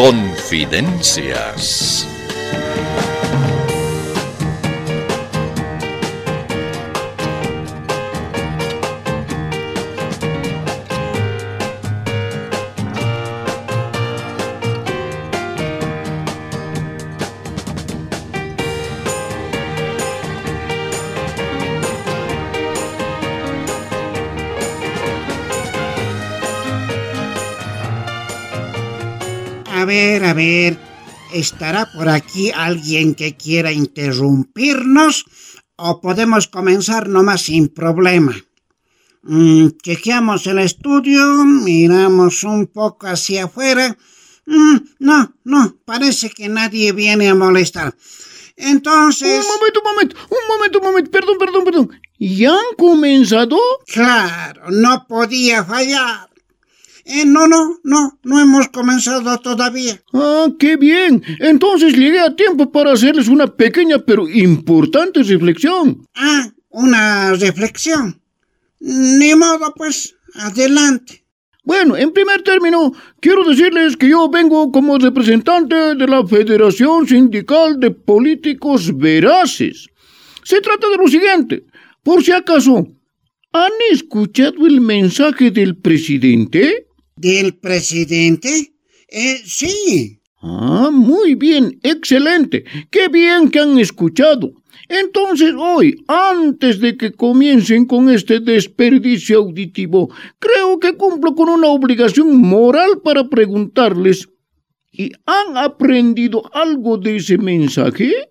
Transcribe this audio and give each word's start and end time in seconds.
Confidencias. 0.00 2.08
Ver, 30.40 30.78
¿estará 31.34 31.92
por 31.92 32.08
aquí 32.08 32.50
alguien 32.50 33.14
que 33.14 33.36
quiera 33.36 33.72
interrumpirnos 33.72 35.26
o 35.76 36.00
podemos 36.00 36.48
comenzar 36.48 37.08
nomás 37.08 37.42
sin 37.42 37.68
problema? 37.68 38.34
Mm, 39.22 39.68
chequeamos 39.82 40.46
el 40.46 40.60
estudio, 40.60 41.44
miramos 41.44 42.42
un 42.44 42.68
poco 42.68 43.06
hacia 43.06 43.44
afuera. 43.44 43.96
Mm, 44.46 44.76
no, 45.00 45.34
no, 45.44 45.76
parece 45.84 46.30
que 46.30 46.48
nadie 46.48 46.92
viene 46.92 47.28
a 47.28 47.34
molestar. 47.34 47.94
Entonces... 48.56 49.44
Un 49.44 49.52
momento, 49.54 49.80
un 49.80 49.90
momento, 49.90 50.16
un 50.30 50.48
momento, 50.48 50.78
un 50.78 50.84
momento, 50.84 51.10
perdón, 51.10 51.36
perdón, 51.38 51.64
perdón. 51.64 52.00
¿Ya 52.18 52.52
han 52.52 52.74
comenzado? 52.78 53.58
Claro, 53.86 54.70
no 54.70 55.06
podía 55.06 55.64
fallar. 55.64 56.29
Eh, 57.12 57.24
no, 57.26 57.48
no, 57.48 57.80
no, 57.82 58.20
no 58.22 58.40
hemos 58.40 58.68
comenzado 58.68 59.36
todavía. 59.38 60.00
Ah, 60.12 60.46
qué 60.60 60.76
bien. 60.76 61.20
Entonces 61.40 61.92
llegué 61.96 62.20
a 62.20 62.36
tiempo 62.36 62.70
para 62.70 62.92
hacerles 62.92 63.26
una 63.26 63.48
pequeña 63.48 63.98
pero 63.98 64.28
importante 64.28 65.24
reflexión. 65.24 66.06
Ah, 66.14 66.52
una 66.68 67.32
reflexión. 67.32 68.22
Ni 68.78 69.34
modo, 69.34 69.74
pues, 69.74 70.14
adelante. 70.34 71.26
Bueno, 71.64 71.96
en 71.96 72.12
primer 72.12 72.42
término, 72.42 72.92
quiero 73.20 73.42
decirles 73.42 73.96
que 73.96 74.08
yo 74.08 74.30
vengo 74.30 74.70
como 74.70 74.96
representante 74.96 75.96
de 75.96 76.06
la 76.06 76.24
Federación 76.24 77.08
Sindical 77.08 77.80
de 77.80 77.90
Políticos 77.90 78.96
Veraces. 78.96 79.88
Se 80.44 80.60
trata 80.60 80.88
de 80.88 80.96
lo 80.96 81.08
siguiente, 81.08 81.64
por 82.04 82.22
si 82.22 82.30
acaso, 82.30 82.86
¿han 83.52 83.72
escuchado 83.90 84.64
el 84.64 84.80
mensaje 84.80 85.50
del 85.50 85.76
presidente? 85.76 86.86
¿Del 87.20 87.58
presidente? 87.58 88.72
Eh, 89.06 89.42
sí. 89.44 90.22
Ah, 90.40 90.88
muy 90.90 91.34
bien, 91.34 91.78
excelente. 91.82 92.64
Qué 92.90 93.08
bien 93.08 93.50
que 93.50 93.58
han 93.60 93.78
escuchado. 93.78 94.54
Entonces 94.88 95.52
hoy, 95.54 96.02
antes 96.08 96.80
de 96.80 96.96
que 96.96 97.12
comiencen 97.12 97.84
con 97.84 98.08
este 98.08 98.40
desperdicio 98.40 99.40
auditivo, 99.40 100.08
creo 100.38 100.80
que 100.80 100.96
cumplo 100.96 101.34
con 101.34 101.50
una 101.50 101.66
obligación 101.68 102.40
moral 102.40 103.02
para 103.04 103.28
preguntarles, 103.28 104.26
¿y 104.90 105.12
han 105.26 105.58
aprendido 105.58 106.50
algo 106.54 106.96
de 106.96 107.16
ese 107.16 107.36
mensaje? 107.36 108.29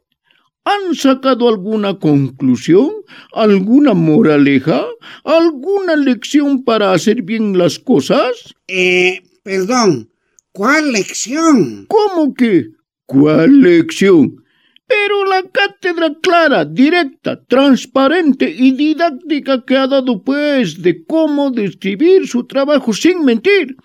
¿Han 0.70 0.94
sacado 0.94 1.50
alguna 1.50 1.98
conclusión? 1.98 2.92
¿Alguna 3.34 3.95
moraleja? 3.95 4.86
¿Alguna 5.23 5.95
lección 5.95 6.64
para 6.64 6.92
hacer 6.92 7.23
bien 7.23 7.58
las 7.58 7.80
cosas? 7.80 8.53
Eh, 8.67 9.23
perdón, 9.42 10.12
¿cuál 10.52 10.92
lección? 10.92 11.88
¿Cómo 11.88 12.35
que? 12.35 12.68
¿Cuál 13.07 13.62
lección? 13.62 14.44
Pero 14.85 15.25
la 15.25 15.41
cátedra 15.50 16.16
clara, 16.22 16.66
directa, 16.66 17.44
transparente 17.47 18.53
y 18.56 18.74
didáctica 18.74 19.63
que 19.66 19.75
ha 19.75 19.88
dado 19.88 20.24
pues 20.24 20.84
de 20.84 21.03
cómo 21.06 21.50
describir 21.50 22.28
su 22.28 22.46
trabajo 22.46 22.94
sin 22.94 23.25
mentir, 23.25 23.75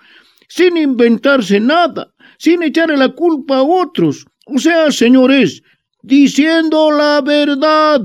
sin 0.48 0.76
inventarse 0.76 1.60
nada, 1.60 2.12
sin 2.38 2.62
echarle 2.62 2.98
la 2.98 3.10
culpa 3.10 3.58
a 3.58 3.62
otros. 3.62 4.26
O 4.46 4.58
sea, 4.58 4.90
señores, 4.92 5.62
diciendo 6.04 6.90
la 6.90 7.22
verdad. 7.22 8.02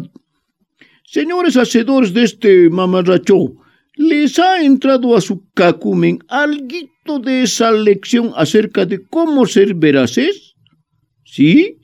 Señores 1.03 1.57
hacedores 1.57 2.13
de 2.13 2.23
este 2.23 2.69
mamarracho, 2.69 3.55
¿les 3.95 4.39
ha 4.39 4.61
entrado 4.61 5.15
a 5.15 5.21
su 5.21 5.43
cacumen 5.53 6.19
algo 6.29 7.19
de 7.21 7.43
esa 7.43 7.71
lección 7.71 8.31
acerca 8.35 8.85
de 8.85 9.05
cómo 9.07 9.45
ser 9.45 9.73
veraces? 9.73 10.55
¿Sí? 11.25 11.77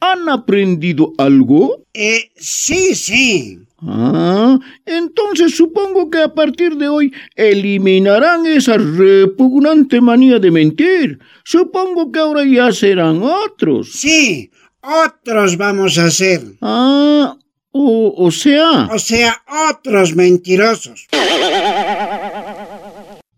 ¿Han 0.00 0.28
aprendido 0.28 1.12
algo? 1.16 1.86
Eh, 1.94 2.30
sí, 2.36 2.94
sí. 2.94 3.58
Ah, 3.78 4.58
entonces 4.84 5.56
supongo 5.56 6.10
que 6.10 6.18
a 6.18 6.34
partir 6.34 6.76
de 6.76 6.88
hoy 6.88 7.12
eliminarán 7.34 8.46
esa 8.46 8.76
repugnante 8.76 10.00
manía 10.00 10.38
de 10.38 10.50
mentir. 10.50 11.18
Supongo 11.44 12.12
que 12.12 12.18
ahora 12.18 12.44
ya 12.44 12.70
serán 12.72 13.22
otros. 13.22 13.92
Sí, 13.92 14.50
otros 14.82 15.56
vamos 15.56 15.98
a 15.98 16.10
ser. 16.10 16.42
Ah, 16.60 17.36
o, 17.70 18.14
o 18.16 18.30
sea. 18.30 18.88
O 18.92 18.98
sea, 18.98 19.42
otros 19.70 20.14
mentirosos. 20.14 21.06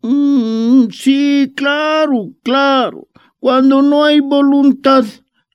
Mm, 0.03 0.89
sí, 0.91 1.53
claro, 1.57 2.33
claro. 2.43 3.09
Cuando 3.39 3.81
no 3.83 4.05
hay 4.05 4.21
voluntad, 4.21 5.05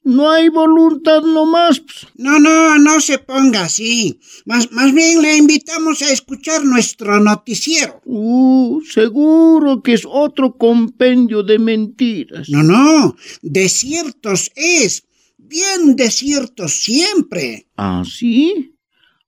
no 0.03 0.31
hay 0.31 0.49
voluntad 0.49 1.21
nomás. 1.21 1.79
pues. 1.81 2.07
No, 2.15 2.39
no, 2.39 2.79
no 2.79 2.99
se 2.99 3.19
ponga 3.19 3.63
así. 3.65 4.19
Más, 4.45 4.71
más 4.71 4.93
bien 4.93 5.21
le 5.21 5.37
invitamos 5.37 6.01
a 6.01 6.11
escuchar 6.11 6.63
nuestro 6.65 7.19
noticiero. 7.19 8.01
Uh, 8.05 8.81
seguro 8.81 9.83
que 9.83 9.93
es 9.93 10.03
otro 10.07 10.57
compendio 10.57 11.43
de 11.43 11.59
mentiras. 11.59 12.49
No, 12.49 12.63
no, 12.63 13.15
desiertos 13.41 14.51
es. 14.55 15.03
Bien 15.49 15.95
desiertos 15.95 16.83
siempre. 16.83 17.65
¿Ah, 17.75 18.03
sí? 18.05 18.75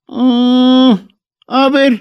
Ah, 0.08 1.02
a 1.48 1.70
ver. 1.70 2.00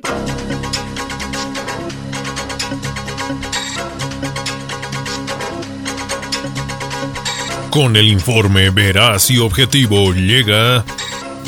Con 7.70 7.96
el 7.96 8.08
informe 8.08 8.68
veraz 8.68 9.30
y 9.30 9.38
objetivo 9.38 10.12
llega 10.12 10.84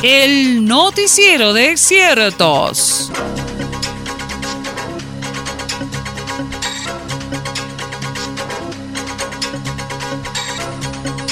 El 0.03 0.65
noticiero 0.65 1.53
de 1.53 1.77
ciertos. 1.77 3.12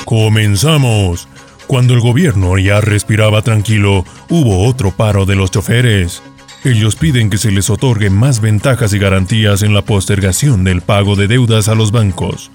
Comenzamos. 0.05 1.30
Cuando 1.71 1.95
el 1.95 2.01
gobierno 2.01 2.59
ya 2.59 2.81
respiraba 2.81 3.43
tranquilo, 3.43 4.05
hubo 4.29 4.67
otro 4.67 4.91
paro 4.91 5.25
de 5.25 5.37
los 5.37 5.53
choferes. 5.53 6.21
Ellos 6.65 6.97
piden 6.97 7.31
que 7.31 7.39
se 7.39 7.53
les 7.53 7.71
otorguen 7.71 8.13
más 8.13 8.41
ventajas 8.41 8.93
y 8.93 8.99
garantías 8.99 9.63
en 9.63 9.73
la 9.73 9.83
postergación 9.83 10.65
del 10.65 10.83
pago 10.83 11.15
de 11.15 11.29
deudas 11.29 11.69
a 11.69 11.77
los 11.77 11.93
bancos. 11.93 12.51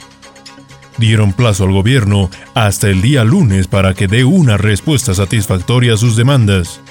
Dieron 0.98 1.32
plazo 1.32 1.64
al 1.64 1.72
gobierno 1.72 2.30
hasta 2.56 2.90
el 2.90 3.02
día 3.02 3.24
lunes 3.24 3.68
para 3.68 3.94
que 3.94 4.10
dé 4.10 4.26
una 4.26 4.58
respuesta 4.58 5.16
satisfactoria 5.16 5.94
a 5.94 5.98
sus 5.98 6.18
demandas. 6.18 6.82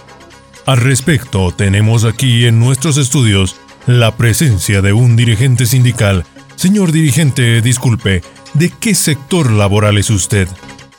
Al 0.64 0.78
respecto, 0.78 1.50
tenemos 1.50 2.06
aquí 2.06 2.46
en 2.46 2.58
nuestros 2.58 2.96
estudios 2.96 3.56
la 3.84 4.16
presencia 4.16 4.80
de 4.80 4.94
un 4.94 5.14
dirigente 5.14 5.66
sindical. 5.66 6.24
Señor 6.56 6.90
dirigente, 6.90 7.60
disculpe, 7.60 8.22
¿de 8.54 8.70
qué 8.70 8.94
sector 8.94 9.50
laboral 9.50 9.98
es 9.98 10.08
usted? 10.08 10.48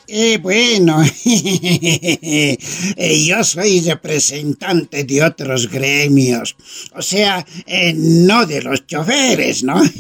Eh, 0.08 0.38
bueno, 0.38 1.04
yo 3.28 3.44
soy 3.44 3.82
representante 3.82 5.04
de 5.04 5.24
otros 5.24 5.70
gremios, 5.70 6.56
o 6.94 7.02
sea, 7.02 7.46
eh, 7.66 7.94
no 7.96 8.46
de 8.46 8.62
los 8.62 8.86
choferes, 8.86 9.64
¿no? 9.64 9.82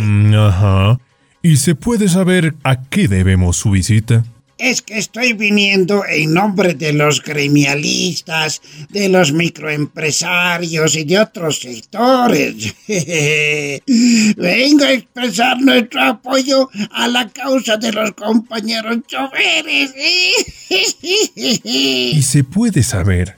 Mm, 0.00 0.34
Ajá. 0.34 0.98
¿Y 1.42 1.56
se 1.56 1.74
puede 1.74 2.08
saber 2.08 2.54
a 2.64 2.82
qué 2.82 3.08
debemos 3.08 3.56
su 3.56 3.70
visita? 3.70 4.24
Es 4.58 4.82
que 4.82 4.98
estoy 4.98 5.34
viniendo 5.34 6.04
en 6.04 6.34
nombre 6.34 6.74
de 6.74 6.92
los 6.92 7.22
gremialistas, 7.22 8.60
de 8.90 9.08
los 9.08 9.32
microempresarios 9.32 10.96
y 10.96 11.04
de 11.04 11.20
otros 11.20 11.60
sectores. 11.60 12.74
Vengo 14.36 14.84
a 14.84 14.92
expresar 14.92 15.60
nuestro 15.60 16.02
apoyo 16.02 16.68
a 16.90 17.06
la 17.06 17.28
causa 17.28 17.76
de 17.76 17.92
los 17.92 18.10
compañeros 18.12 18.98
choferes. 19.06 19.94
¿Y 21.64 22.22
se 22.22 22.42
puede 22.42 22.82
saber 22.82 23.36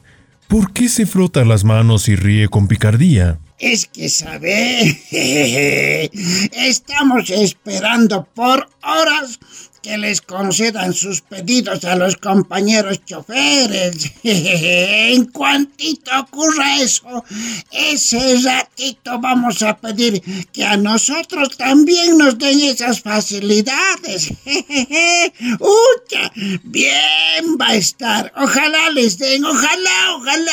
por 0.49 0.73
qué 0.73 0.88
se 0.88 1.05
frota 1.05 1.44
las 1.44 1.64
manos 1.64 2.08
y 2.08 2.16
ríe 2.16 2.49
con 2.49 2.66
picardía? 2.66 3.38
Es 3.61 3.84
que, 3.84 4.08
¿sabe? 4.08 4.99
Estamos 6.52 7.28
esperando 7.28 8.26
por 8.34 8.70
horas 8.82 9.38
que 9.82 9.98
les 9.98 10.20
concedan 10.20 10.92
sus 10.92 11.20
pedidos 11.20 11.84
a 11.84 11.96
los 11.96 12.16
compañeros 12.16 13.04
choferes. 13.04 14.12
en 14.22 15.26
cuantito 15.26 16.10
ocurra 16.20 16.80
eso, 16.80 17.24
ese 17.70 18.38
ratito 18.42 19.18
vamos 19.20 19.62
a 19.62 19.76
pedir 19.76 20.22
que 20.52 20.64
a 20.64 20.76
nosotros 20.76 21.56
también 21.56 22.18
nos 22.18 22.38
den 22.38 22.60
esas 22.60 23.00
facilidades. 23.00 24.32
¡Ucha! 25.58 26.32
Bien 26.64 27.56
va 27.60 27.68
a 27.68 27.74
estar. 27.76 28.32
Ojalá 28.36 28.90
les 28.90 29.18
den, 29.18 29.44
ojalá, 29.44 30.16
ojalá. 30.16 30.50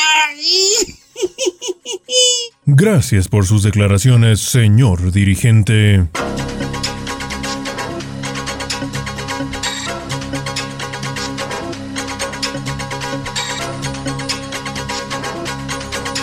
Gracias 2.65 3.27
por 3.27 3.45
sus 3.45 3.63
declaraciones, 3.63 4.39
señor 4.39 5.11
dirigente. 5.11 6.07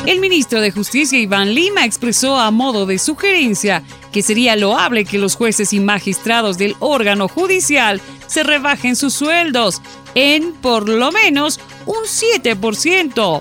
El 0.06 0.20
ministro 0.20 0.60
de 0.60 0.70
Justicia 0.70 1.18
Iván 1.18 1.54
Lima 1.54 1.86
expresó 1.86 2.36
a 2.38 2.50
modo 2.50 2.84
de 2.84 2.98
sugerencia 2.98 3.82
que 4.12 4.22
sería 4.22 4.54
loable 4.54 5.06
que 5.06 5.16
los 5.16 5.34
jueces 5.34 5.72
y 5.72 5.80
magistrados 5.80 6.58
del 6.58 6.76
órgano 6.80 7.26
judicial 7.26 8.02
se 8.26 8.42
rebajen 8.42 8.96
sus 8.96 9.14
sueldos 9.14 9.80
en 10.14 10.52
por 10.52 10.90
lo 10.90 11.10
menos 11.10 11.58
un 11.86 12.04
7%. 12.04 13.40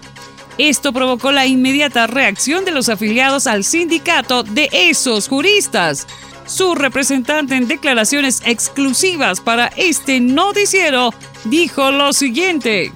Esto 0.58 0.94
provocó 0.94 1.34
la 1.34 1.48
inmediata 1.48 2.08
reacción 2.08 2.64
de 2.64 2.72
los 2.72 2.88
afiliados 2.88 3.46
al 3.46 3.66
sindicato 3.66 4.44
de 4.44 4.70
esos 4.72 5.28
juristas. 5.28 6.08
Su 6.46 6.76
representante 6.76 7.56
en 7.56 7.68
declaraciones 7.68 8.42
exclusivas 8.46 9.42
para 9.42 9.68
este 9.76 10.22
noticiero 10.22 11.14
dijo 11.44 11.92
lo 11.92 12.14
siguiente. 12.14 12.94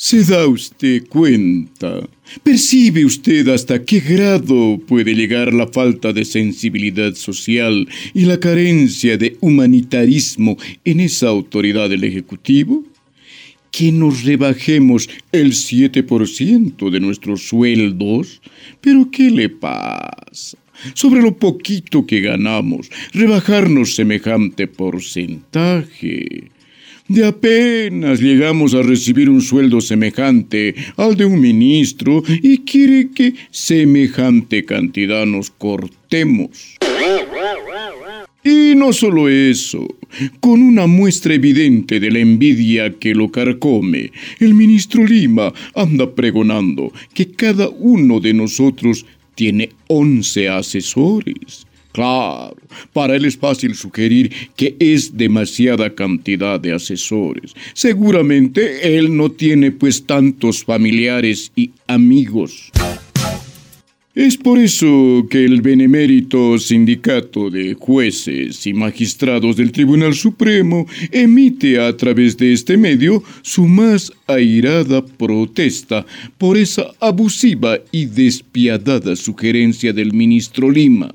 ¿Se 0.00 0.22
da 0.22 0.46
usted 0.46 1.08
cuenta? 1.08 2.08
¿Percibe 2.44 3.04
usted 3.04 3.48
hasta 3.48 3.84
qué 3.84 3.98
grado 3.98 4.78
puede 4.86 5.12
llegar 5.12 5.52
la 5.52 5.66
falta 5.66 6.12
de 6.12 6.24
sensibilidad 6.24 7.14
social 7.14 7.88
y 8.14 8.24
la 8.24 8.38
carencia 8.38 9.16
de 9.16 9.36
humanitarismo 9.40 10.56
en 10.84 11.00
esa 11.00 11.26
autoridad 11.26 11.90
del 11.90 12.04
Ejecutivo? 12.04 12.84
Que 13.72 13.90
nos 13.90 14.22
rebajemos 14.22 15.10
el 15.32 15.50
7% 15.50 16.90
de 16.90 17.00
nuestros 17.00 17.48
sueldos. 17.48 18.40
¿Pero 18.80 19.10
qué 19.10 19.32
le 19.32 19.48
pasa? 19.48 20.58
Sobre 20.94 21.22
lo 21.22 21.36
poquito 21.36 22.06
que 22.06 22.20
ganamos, 22.20 22.88
rebajarnos 23.12 23.96
semejante 23.96 24.68
porcentaje 24.68 26.52
de 27.08 27.24
apenas 27.24 28.20
llegamos 28.20 28.74
a 28.74 28.82
recibir 28.82 29.30
un 29.30 29.40
sueldo 29.40 29.80
semejante 29.80 30.74
al 30.96 31.16
de 31.16 31.24
un 31.24 31.40
ministro 31.40 32.22
y 32.42 32.58
quiere 32.58 33.10
que 33.10 33.34
semejante 33.50 34.64
cantidad 34.64 35.26
nos 35.26 35.50
cortemos. 35.50 36.76
Y 38.44 38.74
no 38.76 38.92
solo 38.92 39.28
eso, 39.28 39.86
con 40.40 40.62
una 40.62 40.86
muestra 40.86 41.34
evidente 41.34 41.98
de 41.98 42.10
la 42.10 42.20
envidia 42.20 42.92
que 42.98 43.14
lo 43.14 43.30
carcome, 43.30 44.12
el 44.38 44.54
ministro 44.54 45.04
Lima 45.04 45.52
anda 45.74 46.14
pregonando 46.14 46.92
que 47.14 47.30
cada 47.30 47.68
uno 47.68 48.20
de 48.20 48.34
nosotros 48.34 49.04
tiene 49.34 49.70
once 49.88 50.48
asesores 50.48 51.67
Claro, 51.98 52.56
para 52.92 53.16
él 53.16 53.24
es 53.24 53.36
fácil 53.36 53.74
sugerir 53.74 54.30
que 54.54 54.76
es 54.78 55.16
demasiada 55.16 55.92
cantidad 55.96 56.60
de 56.60 56.72
asesores. 56.72 57.52
Seguramente 57.74 58.96
él 58.96 59.16
no 59.16 59.32
tiene 59.32 59.72
pues 59.72 60.06
tantos 60.06 60.62
familiares 60.62 61.50
y 61.56 61.72
amigos. 61.88 62.70
Es 64.14 64.36
por 64.36 64.60
eso 64.60 65.26
que 65.28 65.44
el 65.44 65.60
benemérito 65.60 66.56
sindicato 66.60 67.50
de 67.50 67.74
jueces 67.74 68.64
y 68.68 68.74
magistrados 68.74 69.56
del 69.56 69.72
Tribunal 69.72 70.14
Supremo 70.14 70.86
emite 71.10 71.80
a 71.80 71.96
través 71.96 72.36
de 72.36 72.52
este 72.52 72.76
medio 72.76 73.24
su 73.42 73.66
más 73.66 74.12
airada 74.28 75.04
protesta 75.04 76.06
por 76.38 76.56
esa 76.56 76.92
abusiva 77.00 77.80
y 77.90 78.06
despiadada 78.06 79.16
sugerencia 79.16 79.92
del 79.92 80.12
ministro 80.12 80.70
Lima. 80.70 81.12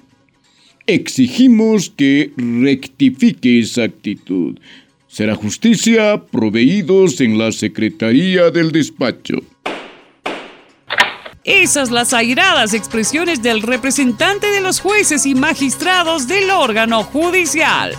Exigimos 0.86 1.90
que 1.96 2.34
rectifique 2.36 3.60
esa 3.60 3.84
actitud. 3.84 4.60
Será 5.08 5.34
justicia 5.34 6.22
proveídos 6.30 7.22
en 7.22 7.38
la 7.38 7.54
Secretaría 7.54 8.52
del 8.52 8.74
Despacho. 8.74 9.36
Esas 11.46 11.90
las 11.90 12.14
airadas 12.14 12.74
expresiones 12.74 13.42
del 13.42 13.62
representante 13.62 14.48
de 14.48 14.60
los 14.60 14.82
jueces 14.82 15.26
y 15.26 15.36
magistrados 15.36 16.28
del 16.28 16.50
órgano 16.50 17.04
judicial. 17.04 17.94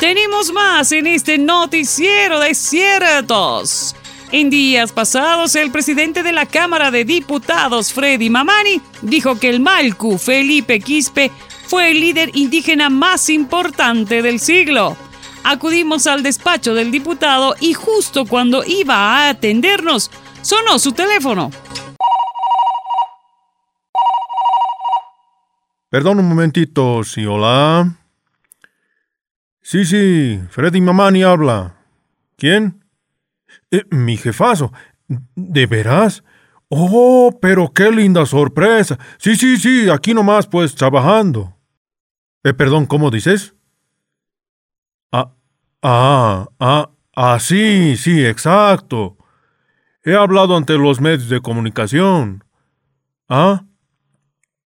Tenemos 0.00 0.52
más 0.52 0.92
en 0.92 1.06
este 1.06 1.38
noticiero 1.38 2.40
de 2.40 2.54
ciertos. 2.54 3.94
En 4.30 4.50
días 4.50 4.92
pasados, 4.92 5.56
el 5.56 5.72
presidente 5.72 6.22
de 6.22 6.32
la 6.32 6.44
Cámara 6.44 6.90
de 6.90 7.06
Diputados, 7.06 7.94
Freddy 7.94 8.28
Mamani, 8.28 8.82
dijo 9.00 9.38
que 9.38 9.48
el 9.48 9.58
Malcu 9.58 10.18
Felipe 10.18 10.80
Quispe 10.80 11.32
fue 11.66 11.92
el 11.92 12.00
líder 12.00 12.30
indígena 12.34 12.90
más 12.90 13.30
importante 13.30 14.20
del 14.20 14.38
siglo. 14.38 14.98
Acudimos 15.44 16.06
al 16.06 16.22
despacho 16.22 16.74
del 16.74 16.90
diputado 16.90 17.54
y 17.58 17.72
justo 17.72 18.26
cuando 18.26 18.62
iba 18.66 18.96
a 18.96 19.30
atendernos, 19.30 20.10
sonó 20.42 20.78
su 20.78 20.92
teléfono. 20.92 21.50
Perdón 25.88 26.18
un 26.18 26.28
momentito, 26.28 27.02
sí, 27.02 27.24
hola. 27.24 27.96
Sí, 29.62 29.86
sí, 29.86 30.38
Freddy 30.50 30.82
Mamani 30.82 31.22
habla. 31.22 31.76
¿Quién? 32.36 32.77
Eh, 33.70 33.84
mi 33.90 34.16
jefazo. 34.16 34.72
¿De 35.34 35.66
veras? 35.66 36.22
Oh, 36.68 37.38
pero 37.40 37.72
qué 37.72 37.90
linda 37.90 38.26
sorpresa. 38.26 38.98
Sí, 39.18 39.36
sí, 39.36 39.56
sí, 39.56 39.88
aquí 39.88 40.12
nomás, 40.12 40.46
pues, 40.46 40.74
trabajando. 40.74 41.56
Eh, 42.44 42.52
perdón, 42.52 42.86
¿cómo 42.86 43.10
dices? 43.10 43.54
Ah, 45.10 45.34
ah, 45.82 46.46
ah, 46.60 46.90
ah, 47.16 47.38
sí, 47.40 47.96
sí, 47.96 48.24
exacto. 48.24 49.16
He 50.04 50.14
hablado 50.14 50.56
ante 50.56 50.76
los 50.76 51.00
medios 51.00 51.28
de 51.28 51.40
comunicación. 51.40 52.44
¿Ah? 53.28 53.64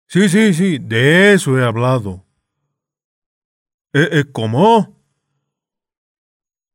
Sí, 0.07 0.27
sí, 0.27 0.53
sí, 0.53 0.77
de 0.79 1.33
eso 1.33 1.57
he 1.57 1.63
hablado. 1.63 2.25
Eh, 3.93 4.09
eh, 4.11 4.25
¿Cómo? 4.31 4.97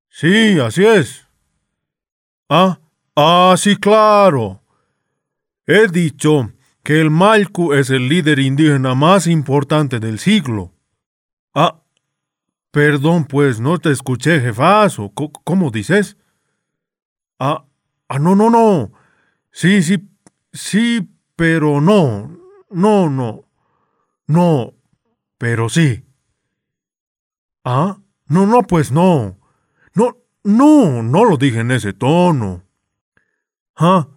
Sí, 0.09 0.59
así 0.61 0.85
es. 0.85 1.26
Ah, 2.49 2.79
ah, 3.17 3.55
sí, 3.57 3.77
claro. 3.77 4.63
He 5.67 5.89
dicho 5.89 6.53
que 6.85 7.01
el 7.01 7.11
Malcu 7.11 7.73
es 7.73 7.91
el 7.91 8.09
líder 8.09 8.39
indígena 8.39 8.95
más 8.95 9.27
importante 9.27 9.99
del 9.99 10.21
siglo. 10.21 10.73
Ah, 11.55 11.83
perdón, 12.71 13.25
pues 13.25 13.59
no 13.59 13.79
te 13.79 13.91
escuché, 13.91 14.41
jefazo. 14.41 15.13
¿Cómo 15.43 15.71
dices? 15.73 16.17
Ah, 17.41 17.65
ah, 18.09 18.19
no, 18.21 18.37
no, 18.37 18.51
no. 18.51 18.93
Sí, 19.51 19.83
sí, 19.83 20.09
sí, 20.53 21.09
pero 21.35 21.81
no. 21.81 22.31
No, 22.71 23.11
no. 23.11 23.45
No, 24.29 24.75
pero 25.39 25.69
sí. 25.69 26.05
Ah, 27.65 27.99
no, 28.27 28.47
no, 28.47 28.63
pues 28.63 28.93
no. 28.93 29.37
No, 29.95 30.17
no, 30.47 31.03
no 31.03 31.25
lo 31.25 31.37
dije 31.37 31.61
en 31.61 31.73
ese 31.73 31.93
tono. 31.93 32.63
Ah, 33.75 34.09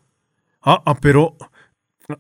ah, 0.62 0.84
ah 0.86 0.96
pero... 1.02 1.36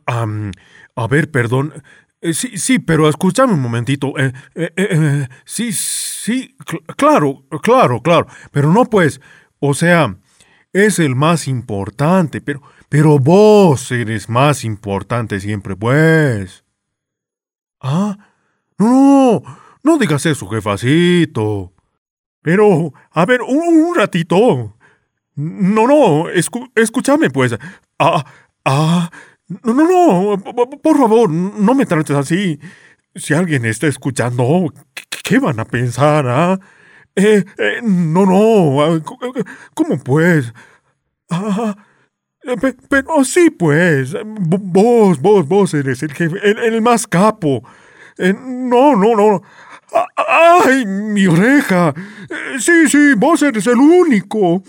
a 0.07 1.07
ver, 1.07 1.31
perdón. 1.31 1.73
Eh, 2.21 2.33
sí, 2.33 2.57
sí, 2.57 2.79
pero 2.79 3.07
escúchame 3.07 3.53
un 3.53 3.61
momentito. 3.61 4.13
Eh, 4.17 4.33
eh, 4.55 5.27
sí, 5.45 5.71
sí, 5.71 6.55
claro, 6.97 7.45
claro, 7.61 8.01
claro. 8.01 8.27
Pero 8.51 8.73
no 8.73 8.85
pues, 8.85 9.21
o 9.59 9.73
sea, 9.73 10.17
es 10.73 10.99
el 10.99 11.15
más 11.15 11.47
importante, 11.47 12.41
pero, 12.41 12.61
pero 12.89 13.19
vos 13.19 13.91
eres 13.91 14.27
más 14.27 14.63
importante 14.63 15.39
siempre, 15.39 15.75
pues. 15.75 16.65
Ah, 17.79 18.17
no, 18.77 19.41
no 19.83 19.97
digas 19.97 20.25
eso, 20.25 20.47
jefacito. 20.49 21.73
Pero, 22.41 22.93
a 23.11 23.25
ver, 23.25 23.41
un, 23.41 23.93
ratito. 23.95 24.75
No, 25.35 25.87
no, 25.87 26.25
escúchame 26.75 27.29
pues. 27.29 27.57
Ah, 27.97 28.25
ah, 28.65 29.09
no, 29.63 29.73
no, 29.73 30.37
no, 30.37 30.43
por 30.81 30.97
favor, 30.97 31.29
no 31.29 31.73
me 31.73 31.85
trates 31.85 32.15
así. 32.15 32.59
Si 33.15 33.33
alguien 33.33 33.65
está 33.65 33.87
escuchando, 33.87 34.73
¿qué, 35.23 35.39
van 35.39 35.59
a 35.59 35.65
pensar, 35.65 36.27
ah? 36.27 36.59
Eh, 37.15 37.43
eh, 37.57 37.79
no, 37.83 38.25
no, 38.25 38.81
ah, 38.81 38.99
¿cómo 39.73 39.97
pues? 40.03 40.53
Ah, 41.29 41.75
eh, 42.43 42.55
pero 42.87 43.23
sí, 43.23 43.49
pues, 43.49 44.15
vos, 44.25 45.19
vos, 45.19 45.47
vos 45.47 45.73
eres 45.73 46.03
el 46.03 46.13
jefe, 46.13 46.37
el, 46.43 46.81
más 46.81 47.07
capo. 47.07 47.63
no, 48.17 48.95
no, 48.95 49.15
no. 49.15 49.41
¡Ay, 50.15 50.85
mi 50.85 51.27
oreja! 51.27 51.93
Sí, 52.59 52.87
sí, 52.87 53.13
vos 53.15 53.41
eres 53.41 53.67
el 53.67 53.77
único. 53.77 54.63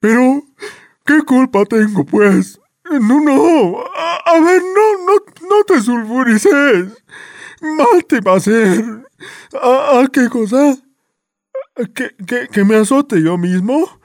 Pero, 0.00 0.42
¿qué 1.04 1.22
culpa 1.22 1.64
tengo, 1.64 2.04
pues? 2.04 2.60
No, 2.90 3.20
no. 3.20 3.84
A, 4.24 4.40
ver, 4.40 4.62
no, 4.62 5.06
no, 5.06 5.48
no 5.48 5.64
te 5.64 5.80
sulfurices. 5.80 6.88
Mal 7.60 8.04
te 8.06 8.20
va 8.20 8.34
a 8.34 8.36
hacer. 8.36 8.84
¿A, 9.52 10.06
qué 10.12 10.28
cosa? 10.28 10.76
¿Que, 11.94 12.14
que, 12.26 12.48
que 12.48 12.64
me 12.64 12.76
azote 12.76 13.22
yo 13.22 13.36
mismo? 13.36 14.00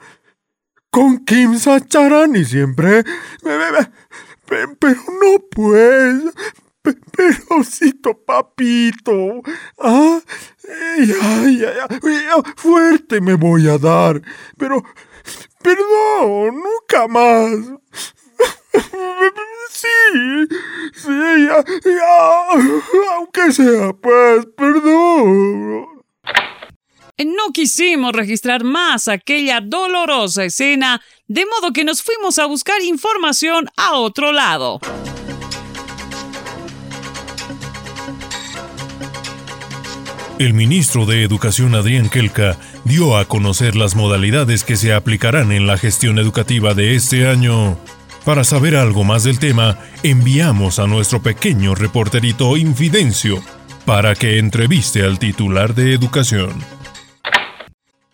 Con 0.90 1.24
Kim 1.24 1.58
Sacharani 1.58 2.44
siempre. 2.44 3.04
Pero 4.46 5.02
no, 5.22 5.38
pues. 5.50 6.24
Perosito 6.84 8.12
papito. 8.26 9.40
Ah, 9.78 10.20
ya, 10.98 11.48
ya, 11.48 11.88
ya, 11.88 12.42
fuerte 12.56 13.20
me 13.20 13.34
voy 13.34 13.68
a 13.68 13.78
dar. 13.78 14.20
Pero, 14.58 14.84
perdón, 15.62 16.62
nunca 16.62 17.08
más. 17.08 17.50
Sí, 19.70 19.88
sí, 20.94 21.08
ya, 21.08 21.64
ya, 21.84 23.14
aunque 23.16 23.52
sea, 23.52 23.92
pues, 23.92 24.46
perdón. 24.56 25.86
No 27.18 27.52
quisimos 27.52 28.12
registrar 28.12 28.62
más 28.62 29.08
aquella 29.08 29.60
dolorosa 29.60 30.44
escena, 30.44 31.02
de 31.26 31.44
modo 31.46 31.72
que 31.72 31.84
nos 31.84 32.02
fuimos 32.02 32.38
a 32.38 32.46
buscar 32.46 32.82
información 32.82 33.68
a 33.76 33.94
otro 33.94 34.32
lado. 34.32 34.80
El 40.36 40.52
ministro 40.52 41.06
de 41.06 41.22
Educación 41.22 41.76
Adrián 41.76 42.08
Kelka 42.08 42.58
dio 42.84 43.16
a 43.16 43.28
conocer 43.28 43.76
las 43.76 43.94
modalidades 43.94 44.64
que 44.64 44.76
se 44.76 44.92
aplicarán 44.92 45.52
en 45.52 45.68
la 45.68 45.78
gestión 45.78 46.18
educativa 46.18 46.74
de 46.74 46.96
este 46.96 47.28
año. 47.28 47.78
Para 48.24 48.42
saber 48.42 48.74
algo 48.74 49.04
más 49.04 49.22
del 49.22 49.38
tema, 49.38 49.78
enviamos 50.02 50.80
a 50.80 50.88
nuestro 50.88 51.22
pequeño 51.22 51.76
reporterito 51.76 52.56
Infidencio 52.56 53.44
para 53.86 54.16
que 54.16 54.38
entreviste 54.38 55.02
al 55.02 55.20
titular 55.20 55.72
de 55.72 55.94
Educación. 55.94 56.50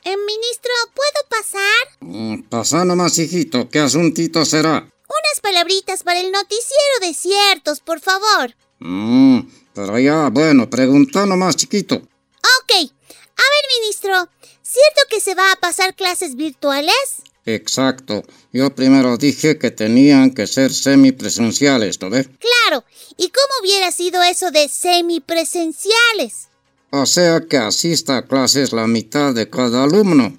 Eh, 0.04 0.16
ministro, 0.26 0.72
¿puedo 0.94 1.26
pasar? 1.30 1.86
Mm, 2.00 2.42
pasa 2.50 2.84
nomás, 2.84 3.18
hijito. 3.18 3.70
¿Qué 3.70 3.78
asuntito 3.78 4.44
será? 4.44 4.76
Unas 4.76 5.40
palabritas 5.42 6.02
para 6.02 6.20
el 6.20 6.30
noticiero 6.30 7.00
de 7.00 7.14
ciertos, 7.14 7.80
por 7.80 7.98
favor. 8.00 8.54
Mm, 8.78 9.40
pero 9.74 9.98
ya, 9.98 10.28
bueno, 10.28 10.68
pregunta 10.68 11.24
nomás, 11.24 11.56
chiquito. 11.56 12.09
Ok. 12.42 12.72
A 12.72 13.42
ver, 13.42 13.80
ministro, 13.80 14.28
¿cierto 14.62 15.02
que 15.08 15.20
se 15.20 15.34
va 15.34 15.52
a 15.52 15.56
pasar 15.56 15.94
clases 15.94 16.36
virtuales? 16.36 17.22
Exacto. 17.46 18.22
Yo 18.52 18.74
primero 18.74 19.16
dije 19.16 19.58
que 19.58 19.70
tenían 19.70 20.32
que 20.32 20.46
ser 20.46 20.72
semipresenciales, 20.72 22.00
¿no 22.00 22.10
ves? 22.10 22.28
Claro. 22.38 22.84
¿Y 23.16 23.30
cómo 23.30 23.60
hubiera 23.62 23.90
sido 23.92 24.22
eso 24.22 24.50
de 24.50 24.68
semipresenciales? 24.68 26.48
O 26.90 27.06
sea 27.06 27.40
que 27.48 27.56
asista 27.56 28.18
a 28.18 28.26
clases 28.26 28.72
la 28.72 28.86
mitad 28.86 29.32
de 29.32 29.48
cada 29.48 29.84
alumno. 29.84 30.36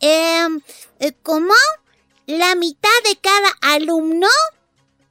Em, 0.00 0.60
eh, 0.98 1.12
¿Cómo? 1.22 1.54
¿La 2.26 2.54
mitad 2.54 2.88
de 3.04 3.18
cada 3.20 3.50
alumno? 3.60 4.28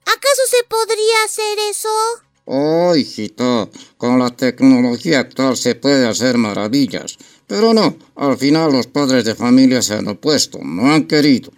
¿Acaso 0.01 0.41
se 0.50 0.63
podría 0.63 1.24
hacer 1.25 1.60
eso? 1.70 1.89
Oh, 2.46 2.96
hijito, 2.96 3.70
con 3.98 4.20
la 4.20 4.30
tecnología 4.30 5.20
actual 5.20 5.56
se 5.56 5.76
puede 5.76 6.08
hacer 6.08 6.38
maravillas. 6.38 7.18
Pero 7.48 7.74
no, 7.74 7.98
al 8.16 8.38
final 8.38 8.72
los 8.72 8.88
padres 8.88 9.26
de 9.26 9.36
familia 9.36 9.82
se 9.82 9.94
han 9.94 10.08
opuesto, 10.08 10.60
no 10.64 10.92
han 10.92 11.06
querido. 11.06 11.52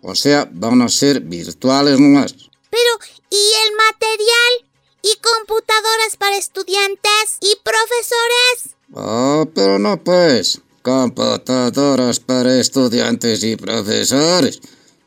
O 0.00 0.14
sea, 0.14 0.48
van 0.52 0.82
a 0.82 0.88
ser 0.88 1.20
virtuales 1.20 2.00
nomás. 2.00 2.34
Pero, 2.70 2.92
¿y 3.30 3.36
el 3.66 3.76
material? 3.76 4.72
¿Y 5.02 5.14
computadoras 5.20 6.16
para 6.18 6.36
estudiantes 6.36 7.38
y 7.40 7.56
profesores? 7.62 8.76
Ah, 8.94 9.44
pero 9.54 9.78
no 9.78 10.02
pues. 10.02 10.60
Computadoras 10.82 12.18
para 12.18 12.58
estudiantes 12.58 13.44
y 13.44 13.56
profesores. 13.56 14.60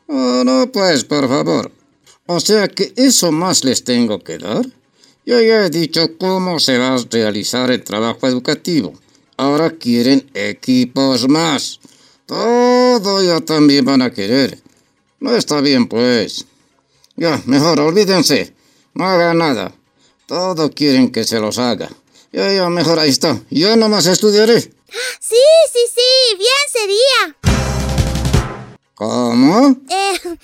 Oh, 0.06 0.42
no 0.44 0.70
pues, 0.72 1.04
por 1.04 1.28
favor. 1.28 1.70
O 2.26 2.40
sea 2.40 2.68
que 2.68 2.92
eso 2.96 3.30
más 3.32 3.64
les 3.64 3.84
tengo 3.84 4.18
que 4.22 4.38
dar. 4.38 4.64
Yo 5.26 5.40
ya 5.40 5.66
he 5.66 5.70
dicho 5.70 6.16
cómo 6.18 6.60
se 6.60 6.78
va 6.78 6.94
a 6.94 7.04
realizar 7.10 7.72
el 7.72 7.82
trabajo 7.82 8.28
educativo. 8.28 8.94
Ahora 9.36 9.70
quieren 9.70 10.30
equipos 10.34 11.28
más. 11.28 11.80
Todo 12.26 13.24
ya 13.24 13.40
también 13.40 13.84
van 13.84 14.02
a 14.02 14.12
querer. 14.12 14.60
No 15.18 15.34
está 15.34 15.60
bien, 15.60 15.88
pues. 15.88 16.46
Ya, 17.16 17.42
mejor 17.44 17.80
olvídense. 17.80 18.54
No 18.94 19.04
hagan 19.04 19.38
nada. 19.38 19.74
Todo 20.26 20.70
quieren 20.70 21.10
que 21.10 21.24
se 21.24 21.40
los 21.40 21.58
haga. 21.58 21.90
Ya, 22.32 22.52
ya, 22.52 22.70
mejor 22.70 23.00
ahí 23.00 23.10
está. 23.10 23.42
Yo 23.50 23.74
nomás 23.76 24.06
estudiaré. 24.06 24.60
Sí, 24.60 24.70
sí, 25.72 25.80
sí. 25.92 26.36
Bien 26.38 26.66
sería. 26.72 27.75
¿Cómo? 28.96 29.76
Eh, 29.90 30.38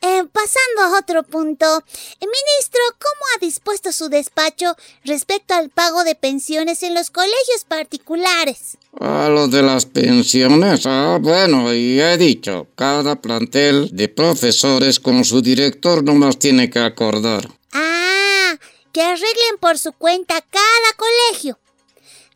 eh, 0.00 0.24
pasando 0.32 0.82
a 0.82 0.98
otro 0.98 1.22
punto, 1.22 1.84
ministro, 2.20 2.80
¿cómo 2.98 3.22
ha 3.32 3.38
dispuesto 3.38 3.92
su 3.92 4.08
despacho 4.08 4.74
respecto 5.04 5.54
al 5.54 5.70
pago 5.70 6.02
de 6.02 6.16
pensiones 6.16 6.82
en 6.82 6.94
los 6.94 7.10
colegios 7.10 7.64
particulares? 7.68 8.76
A 8.98 9.28
lo 9.28 9.46
de 9.46 9.62
las 9.62 9.86
pensiones, 9.86 10.84
ah, 10.84 11.20
bueno, 11.22 11.72
y 11.72 12.00
he 12.00 12.18
dicho, 12.18 12.66
cada 12.74 13.20
plantel 13.20 13.88
de 13.92 14.08
profesores 14.08 14.98
con 14.98 15.24
su 15.24 15.40
director 15.40 16.02
nomás 16.02 16.40
tiene 16.40 16.68
que 16.70 16.80
acordar. 16.80 17.48
Ah, 17.72 18.56
que 18.90 19.00
arreglen 19.00 19.58
por 19.60 19.78
su 19.78 19.92
cuenta 19.92 20.40
cada 20.40 20.92
colegio. 20.96 21.56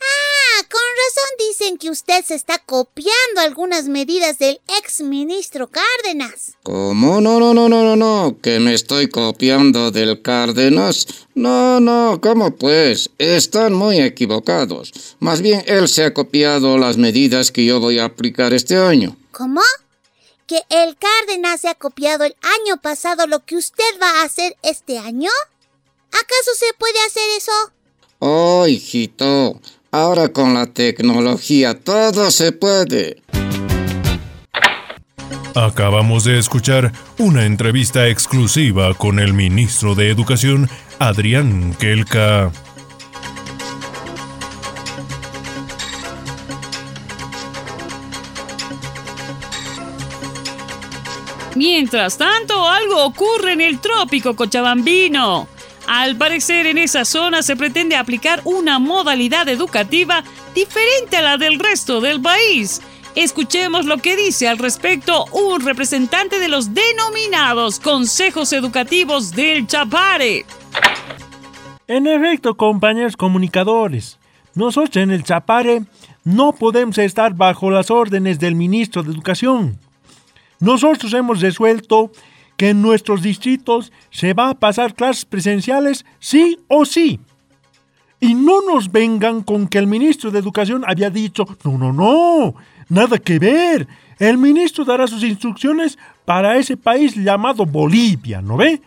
Ah, 0.00 0.67
con 0.71 0.81
razón 0.81 1.31
dicen 1.49 1.79
que 1.79 1.91
usted 1.91 2.25
se 2.25 2.35
está 2.35 2.59
copiando 2.59 3.41
algunas 3.41 3.88
medidas 3.88 4.38
del 4.38 4.61
ex 4.79 5.00
ministro 5.00 5.69
Cárdenas. 5.69 6.53
¿Cómo? 6.62 7.21
No, 7.21 7.41
no, 7.41 7.55
no, 7.55 7.69
no, 7.69 7.83
no, 7.83 7.97
no, 7.97 8.37
que 8.43 8.61
me 8.61 8.75
estoy 8.75 9.09
copiando 9.09 9.91
del 9.91 10.23
Cárdenas. 10.23 11.07
No, 11.35 11.81
no, 11.81 12.21
¿cómo 12.23 12.55
pues? 12.55 13.11
Están 13.19 13.73
muy 13.73 14.00
equivocados. 14.00 14.93
Más 15.19 15.41
bien 15.41 15.65
él 15.67 15.88
se 15.88 16.05
ha 16.05 16.15
copiado 16.15 16.79
las 16.79 16.97
medidas 16.97 17.50
que 17.50 17.65
yo 17.65 17.81
voy 17.81 17.99
a 17.99 18.05
aplicar 18.07 18.53
este 18.53 18.76
año. 18.76 19.17
¿Cómo? 19.33 19.62
¿Que 20.47 20.62
el 20.71 20.97
Cárdenas 20.97 21.61
se 21.61 21.69
ha 21.69 21.75
copiado 21.75 22.25
el 22.25 22.37
año 22.61 22.81
pasado 22.81 23.26
lo 23.26 23.45
que 23.45 23.57
usted 23.57 24.00
va 24.00 24.21
a 24.21 24.25
hacer 24.25 24.57
este 24.62 24.99
año? 24.99 25.31
¿Acaso 26.09 26.50
se 26.57 26.73
puede 26.79 26.99
hacer 27.07 27.29
eso? 27.37 27.53
Oh, 28.19 28.67
hijito, 28.67 29.61
Ahora 29.99 30.29
con 30.29 30.53
la 30.53 30.67
tecnología 30.67 31.73
todo 31.73 32.31
se 32.31 32.53
puede. 32.53 33.23
Acabamos 35.55 36.25
de 36.25 36.38
escuchar 36.38 36.93
una 37.17 37.47
entrevista 37.47 38.07
exclusiva 38.07 38.93
con 38.93 39.19
el 39.19 39.33
ministro 39.33 39.95
de 39.95 40.11
Educación, 40.11 40.69
Adrián 40.99 41.73
Kelka. 41.79 42.53
Mientras 51.55 52.19
tanto, 52.19 52.69
algo 52.69 53.03
ocurre 53.03 53.55
en 53.55 53.62
el 53.62 53.79
trópico 53.79 54.37
cochabambino. 54.37 55.56
Al 55.87 56.16
parecer 56.16 56.66
en 56.66 56.78
esa 56.78 57.05
zona 57.05 57.43
se 57.43 57.55
pretende 57.55 57.97
aplicar 57.97 58.40
una 58.45 58.78
modalidad 58.78 59.49
educativa 59.49 60.25
diferente 60.55 61.16
a 61.16 61.23
la 61.23 61.37
del 61.37 61.59
resto 61.59 62.00
del 62.00 62.21
país. 62.21 62.83
Escuchemos 63.14 63.87
lo 63.87 63.99
que 63.99 64.16
dice 64.16 64.49
al 64.49 64.59
respecto 64.59 65.25
un 65.33 65.64
representante 65.64 66.38
de 66.38 66.49
los 66.49 66.75
denominados 66.75 67.81
consejos 67.81 68.52
educativos 68.52 69.33
del 69.33 69.66
Chapare. 69.66 70.45
En 71.87 72.07
efecto, 72.09 72.57
compañeros 72.57 73.16
comunicadores, 73.16 74.19
nosotros 74.55 74.97
en 74.97 75.12
el 75.12 75.23
Chapare 75.23 75.85
no 76.25 76.52
podemos 76.52 76.99
estar 76.99 77.33
bajo 77.35 77.71
las 77.71 77.93
órdenes 77.93 78.40
del 78.40 78.57
ministro 78.57 79.05
de 79.05 79.12
Educación. 79.12 79.78
Nosotros 80.59 81.12
hemos 81.14 81.40
resuelto 81.40 82.11
que 82.57 82.71
en 82.71 82.83
nuestros 82.83 83.23
distritos 83.23 83.93
se 84.11 84.35
va 84.35 84.51
a 84.51 84.55
pasar 84.55 84.95
clases 84.95 85.25
presenciales 85.25 86.05
sí 86.19 86.59
o 86.69 86.85
sí. 86.85 87.21
Y 88.19 88.35
no 88.35 88.63
nos 88.63 88.91
vengan 88.91 89.43
con 89.43 89.69
que 89.69 89.79
el 89.79 89.87
ministro 89.87 90.31
de 90.31 90.39
Educación 90.39 90.85
había 90.87 91.11
dicho, 91.11 91.45
no, 91.65 91.77
no, 91.77 91.93
no, 91.93 92.55
nada 92.89 93.19
que 93.19 93.39
ver. 93.39 93.87
El 94.19 94.39
ministro 94.39 94.85
dará 94.85 95.07
sus 95.07 95.23
instrucciones 95.23 95.99
para 96.25 96.57
ese 96.57 96.77
país 96.77 97.15
llamado 97.15 97.67
Bolivia, 97.67 98.41
¿no 98.41 98.57
ve? 98.57 98.81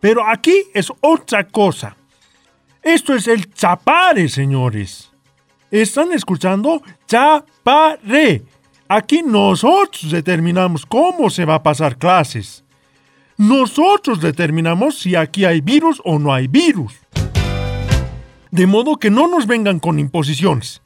Pero 0.00 0.26
aquí 0.26 0.64
es 0.74 0.92
otra 1.00 1.46
cosa. 1.46 1.96
Esto 2.82 3.14
es 3.14 3.28
el 3.28 3.52
chapare, 3.52 4.28
señores. 4.28 5.10
¿Están 5.70 6.12
escuchando? 6.12 6.82
Chapare. 7.06 8.42
Aquí 8.88 9.22
nosotros 9.22 10.10
determinamos 10.10 10.86
cómo 10.86 11.30
se 11.30 11.44
va 11.44 11.56
a 11.56 11.62
pasar 11.62 11.96
clases. 11.96 12.65
Nosotros 13.38 14.22
determinamos 14.22 14.98
si 14.98 15.14
aquí 15.14 15.44
hay 15.44 15.60
virus 15.60 16.00
o 16.04 16.18
no 16.18 16.32
hay 16.32 16.46
virus. 16.46 16.94
De 18.50 18.66
modo 18.66 18.96
que 18.96 19.10
no 19.10 19.28
nos 19.28 19.46
vengan 19.46 19.78
con 19.78 19.98
imposiciones. 19.98 20.80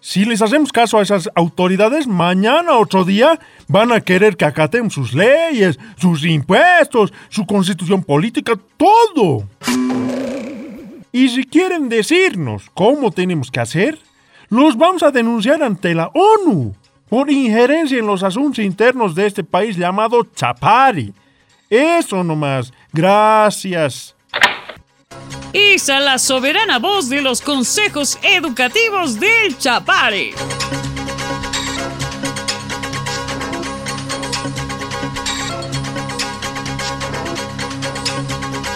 Si 0.00 0.26
les 0.26 0.42
hacemos 0.42 0.70
caso 0.70 0.98
a 0.98 1.02
esas 1.02 1.30
autoridades, 1.34 2.06
mañana 2.06 2.76
otro 2.76 3.06
día 3.06 3.40
van 3.68 3.90
a 3.92 4.02
querer 4.02 4.36
que 4.36 4.44
acatemos 4.44 4.92
sus 4.92 5.14
leyes, 5.14 5.78
sus 5.96 6.26
impuestos, 6.26 7.14
su 7.30 7.46
constitución 7.46 8.02
política, 8.02 8.52
todo. 8.76 9.48
Y 11.10 11.28
si 11.30 11.44
quieren 11.44 11.88
decirnos 11.88 12.70
cómo 12.74 13.10
tenemos 13.10 13.50
que 13.50 13.60
hacer, 13.60 13.98
los 14.50 14.76
vamos 14.76 15.02
a 15.02 15.10
denunciar 15.10 15.62
ante 15.62 15.94
la 15.94 16.10
ONU 16.12 16.74
por 17.08 17.30
injerencia 17.30 17.98
en 17.98 18.06
los 18.06 18.22
asuntos 18.22 18.62
internos 18.62 19.14
de 19.14 19.26
este 19.26 19.42
país 19.42 19.78
llamado 19.78 20.24
Chapari. 20.34 21.14
Eso 21.74 22.22
nomás. 22.22 22.72
Gracias. 22.92 24.14
Isa, 25.52 25.98
la 25.98 26.18
soberana 26.18 26.78
voz 26.78 27.08
de 27.08 27.20
los 27.20 27.40
consejos 27.40 28.16
educativos 28.22 29.18
del 29.18 29.58
Chapare. 29.58 30.34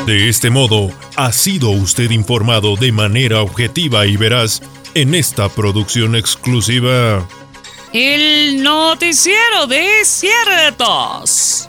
De 0.05 0.29
este 0.29 0.51
modo, 0.51 0.91
ha 1.15 1.31
sido 1.31 1.71
usted 1.71 2.11
informado 2.11 2.75
de 2.75 2.91
manera 2.91 3.43
objetiva 3.43 4.07
y 4.07 4.17
veraz 4.17 4.61
en 4.95 5.15
esta 5.15 5.49
producción 5.49 6.17
exclusiva. 6.17 7.25
El 7.93 8.61
noticiero 8.61 9.69
de 9.69 10.05
ciertos. 10.05 11.69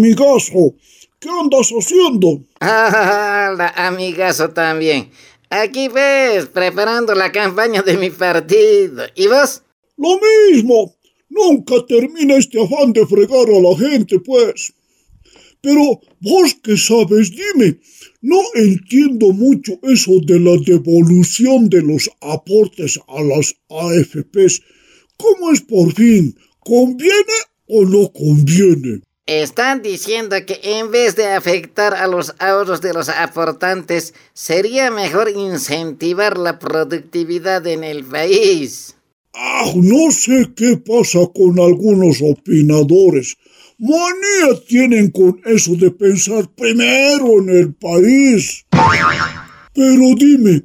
Amigazo. 0.00 0.74
¿Qué 1.18 1.28
andas 1.28 1.70
haciendo? 1.70 2.42
Amigazo 2.60 4.50
también. 4.50 5.10
Aquí 5.50 5.88
ves, 5.88 6.46
preparando 6.46 7.14
la 7.14 7.30
campaña 7.30 7.82
de 7.82 7.96
mi 7.98 8.10
partido. 8.10 9.04
¿Y 9.14 9.26
vos? 9.26 9.62
Lo 9.98 10.18
mismo. 10.18 10.96
Nunca 11.28 11.74
termina 11.86 12.36
este 12.36 12.62
afán 12.62 12.92
de 12.92 13.06
fregar 13.06 13.48
a 13.48 13.60
la 13.60 13.76
gente, 13.76 14.18
pues. 14.20 14.72
Pero 15.60 16.00
vos 16.20 16.54
que 16.62 16.76
sabes, 16.78 17.30
dime, 17.30 17.78
no 18.22 18.40
entiendo 18.54 19.32
mucho 19.32 19.78
eso 19.82 20.12
de 20.22 20.40
la 20.40 20.56
devolución 20.64 21.68
de 21.68 21.82
los 21.82 22.10
aportes 22.20 22.98
a 23.06 23.22
las 23.22 23.54
AFPs. 23.68 24.62
¿Cómo 25.18 25.52
es 25.52 25.60
por 25.60 25.92
fin? 25.92 26.34
¿Conviene 26.60 27.38
o 27.66 27.84
no 27.84 28.10
conviene? 28.12 29.02
Están 29.30 29.80
diciendo 29.80 30.34
que 30.44 30.58
en 30.60 30.90
vez 30.90 31.14
de 31.14 31.28
afectar 31.28 31.94
a 31.94 32.08
los 32.08 32.34
ahorros 32.40 32.80
de 32.80 32.92
los 32.92 33.08
aportantes, 33.08 34.12
sería 34.32 34.90
mejor 34.90 35.30
incentivar 35.30 36.36
la 36.36 36.58
productividad 36.58 37.64
en 37.68 37.84
el 37.84 38.02
país. 38.02 38.96
Ah, 39.32 39.70
no 39.76 40.10
sé 40.10 40.50
qué 40.56 40.78
pasa 40.78 41.20
con 41.32 41.60
algunos 41.60 42.20
opinadores. 42.20 43.36
Manía 43.78 44.60
tienen 44.66 45.12
con 45.12 45.40
eso 45.44 45.76
de 45.76 45.92
pensar 45.92 46.50
primero 46.56 47.38
en 47.38 47.50
el 47.50 47.74
país. 47.74 48.66
Pero 49.72 50.14
dime, 50.16 50.64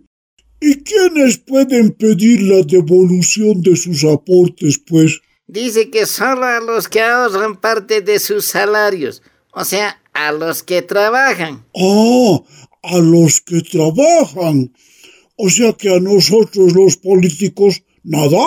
¿y 0.59 0.73
quiénes 0.77 1.37
pueden 1.37 1.91
pedir 1.91 2.41
la 2.41 2.63
devolución 2.63 3.61
de 3.61 3.75
sus 3.75 4.03
aportes, 4.05 4.79
pues? 4.79 5.21
Dice 5.47 5.91
que 5.91 6.07
solo 6.07 6.45
a 6.45 6.59
los 6.59 6.87
que 6.89 7.01
ahorran 7.01 7.55
parte 7.57 8.01
de 8.01 8.19
sus 8.19 8.45
salarios, 8.45 9.21
o 9.53 9.63
sea, 9.63 10.01
a 10.13 10.31
los 10.31 10.63
que 10.63 10.81
trabajan. 10.81 11.65
Ah, 11.75 12.39
a 12.81 12.97
los 12.97 13.41
que 13.41 13.61
trabajan. 13.61 14.73
O 15.37 15.49
sea 15.49 15.73
que 15.73 15.95
a 15.95 15.99
nosotros 15.99 16.73
los 16.73 16.97
políticos, 16.97 17.83
nada. 18.03 18.39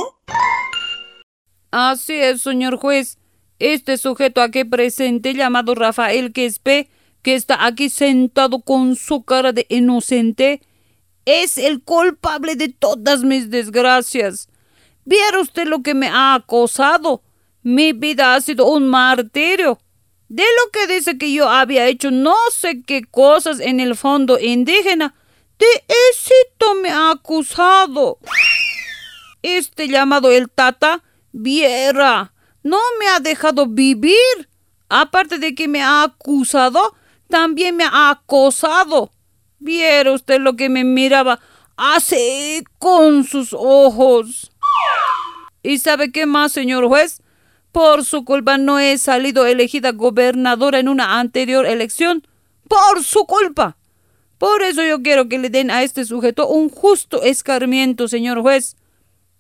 Así 1.71 2.15
es, 2.15 2.43
señor 2.43 2.79
juez. 2.79 3.19
Este 3.61 3.97
sujeto 3.97 4.41
aquí 4.41 4.65
presente, 4.65 5.35
llamado 5.35 5.75
Rafael 5.75 6.33
Quespe, 6.33 6.89
que 7.23 7.35
está 7.35 7.67
aquí 7.67 7.91
sentado 7.91 8.61
con 8.63 8.97
su 8.97 9.23
cara 9.23 9.53
de 9.53 9.67
inocente, 9.69 10.63
es 11.27 11.59
el 11.59 11.83
culpable 11.83 12.57
de 12.57 12.69
todas 12.69 13.23
mis 13.23 13.51
desgracias. 13.51 14.48
¿Viera 15.09 15.41
usted 15.41 15.67
lo 15.67 15.83
que 15.83 15.95
me 15.95 16.09
ha 16.09 16.35
acosado? 16.35 17.23
Mi 17.63 17.95
vida 17.95 18.35
ha 18.35 18.43
sido 18.43 18.67
un 18.67 18.89
martirio. 18.89 19.79
De 20.29 20.43
lo 20.43 20.71
que 20.71 20.87
dice 20.87 21.17
que 21.17 21.33
yo 21.33 21.49
había 21.49 21.87
hecho 21.87 22.11
no 22.11 22.35
sé 22.53 22.83
qué 22.83 23.07
cosas 23.07 23.59
en 23.61 23.81
el 23.81 23.97
fondo 23.97 24.39
indígena, 24.39 25.15
de 25.59 25.67
éxito 26.11 26.75
me 26.83 26.91
ha 26.91 27.13
acusado. 27.13 28.19
Este 29.41 29.89
llamado 29.89 30.31
el 30.31 30.51
Tata, 30.51 31.03
viera, 31.33 32.35
no 32.63 32.79
me 33.01 33.09
ha 33.09 33.19
dejado 33.21 33.67
vivir. 33.67 34.51
Aparte 34.91 35.39
de 35.39 35.55
que 35.55 35.69
me 35.69 35.83
ha 35.83 36.03
acusado, 36.03 36.95
también 37.31 37.77
me 37.77 37.85
ha 37.85 38.11
acosado. 38.11 39.11
Viera 39.59 40.13
usted 40.13 40.39
lo 40.39 40.55
que 40.55 40.69
me 40.69 40.85
miraba 40.85 41.41
así 41.79 42.63
con 42.79 43.25
sus 43.25 43.55
ojos. 43.55 44.51
¿Y 45.69 45.77
sabe 45.77 46.11
qué 46.13 46.25
más, 46.25 46.53
señor 46.53 46.87
juez? 46.89 47.21
Por 47.73 48.03
su 48.03 48.25
culpa 48.25 48.57
no 48.57 48.79
he 48.79 48.97
salido 48.97 49.45
elegida 49.45 49.93
gobernadora 49.93 50.79
en 50.79 50.89
una 50.89 51.21
anterior 51.21 51.67
elección. 51.67 52.27
Por 52.67 53.05
su 53.05 53.27
culpa. 53.27 53.77
Por 54.39 54.63
eso 54.63 54.83
yo 54.83 55.03
quiero 55.03 55.29
que 55.29 55.37
le 55.37 55.51
den 55.51 55.71
a 55.71 55.83
este 55.83 56.07
sujeto 56.07 56.49
un 56.49 56.71
justo 56.71 57.23
escarmiento, 57.23 58.09
señor 58.09 58.41
juez. 58.41 58.79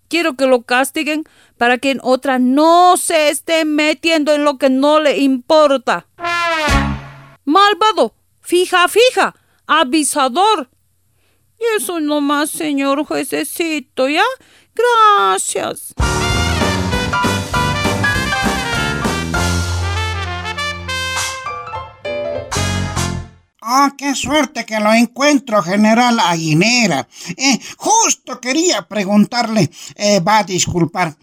Quiero 0.08 0.36
que 0.36 0.44
lo 0.44 0.64
castiguen 0.64 1.24
para 1.56 1.78
que 1.78 1.92
en 1.92 2.00
otra 2.02 2.38
no 2.38 2.98
se 2.98 3.30
esté 3.30 3.64
metiendo 3.64 4.34
en 4.34 4.44
lo 4.44 4.58
que 4.58 4.68
no 4.68 5.00
le 5.00 5.16
importa. 5.16 6.08
Malvado, 7.46 8.14
fija, 8.42 8.86
fija, 8.88 9.34
avisador. 9.66 10.68
Y 11.58 11.76
eso 11.78 12.00
nomás, 12.00 12.50
señor 12.50 13.04
juececito, 13.04 14.10
¿ya? 14.10 14.22
Gracias. 14.78 15.94
Ah, 23.70 23.92
qué 23.98 24.14
suerte 24.14 24.64
que 24.64 24.80
lo 24.80 24.94
encuentro, 24.94 25.62
general 25.62 26.18
Aguinera. 26.20 27.06
Eh, 27.36 27.58
justo 27.76 28.40
quería 28.40 28.88
preguntarle, 28.88 29.70
eh, 29.94 30.20
va 30.20 30.38
a 30.38 30.44
disculpar, 30.44 31.14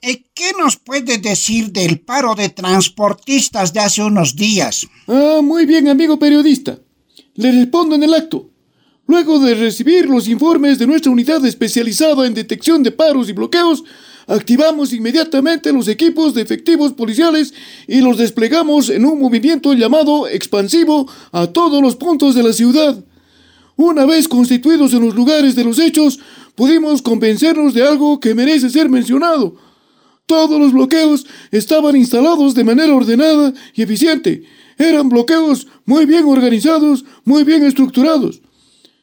eh, 0.00 0.24
¿qué 0.34 0.52
nos 0.58 0.76
puede 0.78 1.18
decir 1.18 1.70
del 1.70 2.00
paro 2.00 2.34
de 2.34 2.48
transportistas 2.48 3.72
de 3.72 3.80
hace 3.80 4.02
unos 4.02 4.34
días? 4.34 4.88
Ah, 5.06 5.40
muy 5.42 5.64
bien, 5.64 5.86
amigo 5.86 6.18
periodista. 6.18 6.76
Le 7.34 7.52
respondo 7.52 7.94
en 7.94 8.02
el 8.02 8.14
acto. 8.14 8.51
Luego 9.12 9.38
de 9.40 9.54
recibir 9.54 10.08
los 10.08 10.26
informes 10.26 10.78
de 10.78 10.86
nuestra 10.86 11.12
unidad 11.12 11.44
especializada 11.44 12.26
en 12.26 12.32
detección 12.32 12.82
de 12.82 12.92
paros 12.92 13.28
y 13.28 13.34
bloqueos, 13.34 13.84
activamos 14.26 14.94
inmediatamente 14.94 15.70
los 15.70 15.86
equipos 15.86 16.32
de 16.32 16.40
efectivos 16.40 16.94
policiales 16.94 17.52
y 17.86 18.00
los 18.00 18.16
desplegamos 18.16 18.88
en 18.88 19.04
un 19.04 19.20
movimiento 19.20 19.74
llamado 19.74 20.26
expansivo 20.26 21.06
a 21.30 21.46
todos 21.46 21.82
los 21.82 21.94
puntos 21.96 22.34
de 22.34 22.42
la 22.42 22.54
ciudad. 22.54 23.04
Una 23.76 24.06
vez 24.06 24.28
constituidos 24.28 24.94
en 24.94 25.04
los 25.04 25.14
lugares 25.14 25.54
de 25.56 25.64
los 25.64 25.78
hechos, 25.78 26.18
pudimos 26.54 27.02
convencernos 27.02 27.74
de 27.74 27.86
algo 27.86 28.18
que 28.18 28.34
merece 28.34 28.70
ser 28.70 28.88
mencionado. 28.88 29.56
Todos 30.24 30.58
los 30.58 30.72
bloqueos 30.72 31.26
estaban 31.50 31.96
instalados 31.96 32.54
de 32.54 32.64
manera 32.64 32.94
ordenada 32.94 33.52
y 33.74 33.82
eficiente. 33.82 34.44
Eran 34.78 35.10
bloqueos 35.10 35.66
muy 35.84 36.06
bien 36.06 36.24
organizados, 36.24 37.04
muy 37.26 37.44
bien 37.44 37.62
estructurados. 37.62 38.40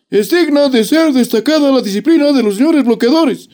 Es 0.09 0.29
digna 0.31 0.69
de 0.69 0.83
ser 0.83 1.13
destacada 1.13 1.71
la 1.71 1.81
disciplina 1.81 2.31
de 2.31 2.41
los 2.41 2.55
señores 2.55 2.83
bloqueadores. 2.83 3.49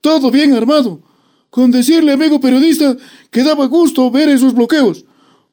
Todo 0.00 0.30
bien 0.30 0.52
armado. 0.54 1.00
Con 1.48 1.70
decirle, 1.70 2.12
amigo 2.12 2.40
periodista, 2.40 2.96
que 3.30 3.44
daba 3.44 3.66
gusto 3.66 4.10
ver 4.10 4.28
esos 4.28 4.54
bloqueos. 4.54 5.04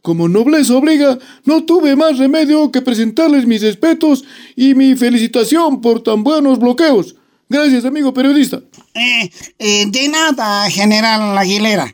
Como 0.02 0.30
nobleza 0.30 0.76
obliga, 0.76 1.20
no 1.44 1.66
tuve 1.66 1.96
más 1.96 2.18
remedio 2.18 2.72
que 2.72 2.82
presentarles 2.82 3.46
mis 3.46 3.62
respetos 3.62 4.24
y 4.56 4.74
mi 4.74 4.96
felicitación 4.96 5.82
por 5.82 6.02
tan 6.02 6.24
buenos 6.24 6.58
bloqueos. 6.58 7.16
Gracias, 7.50 7.84
amigo 7.86 8.14
periodista. 8.14 8.62
Eh, 8.94 9.30
eh, 9.60 9.86
de 9.88 10.08
nada, 10.08 10.70
general 10.70 11.38
Aguilera. 11.38 11.94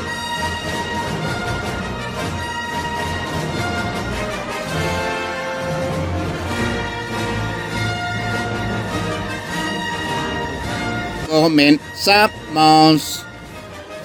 Comenzamos. 11.31 13.23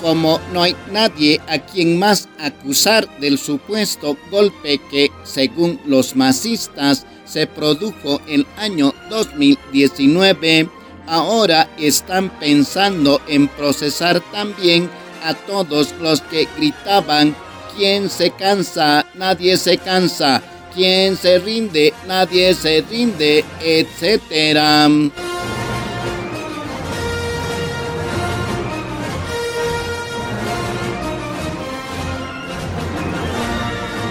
Como 0.00 0.40
no 0.52 0.62
hay 0.62 0.76
nadie 0.92 1.40
a 1.48 1.58
quien 1.58 1.98
más 1.98 2.28
acusar 2.38 3.08
del 3.18 3.36
supuesto 3.36 4.16
golpe 4.30 4.78
que, 4.90 5.10
según 5.24 5.80
los 5.86 6.14
masistas, 6.14 7.04
se 7.24 7.48
produjo 7.48 8.20
el 8.28 8.46
año 8.56 8.94
2019, 9.10 10.68
ahora 11.08 11.68
están 11.78 12.30
pensando 12.38 13.20
en 13.26 13.48
procesar 13.48 14.20
también 14.30 14.88
a 15.24 15.34
todos 15.34 15.92
los 16.00 16.20
que 16.20 16.46
gritaban, 16.56 17.34
¿quién 17.76 18.08
se 18.08 18.30
cansa? 18.30 19.04
Nadie 19.14 19.56
se 19.56 19.78
cansa. 19.78 20.42
¿Quién 20.72 21.16
se 21.16 21.38
rinde? 21.38 21.92
Nadie 22.06 22.54
se 22.54 22.84
rinde, 22.88 23.44
etcétera. 23.62 24.88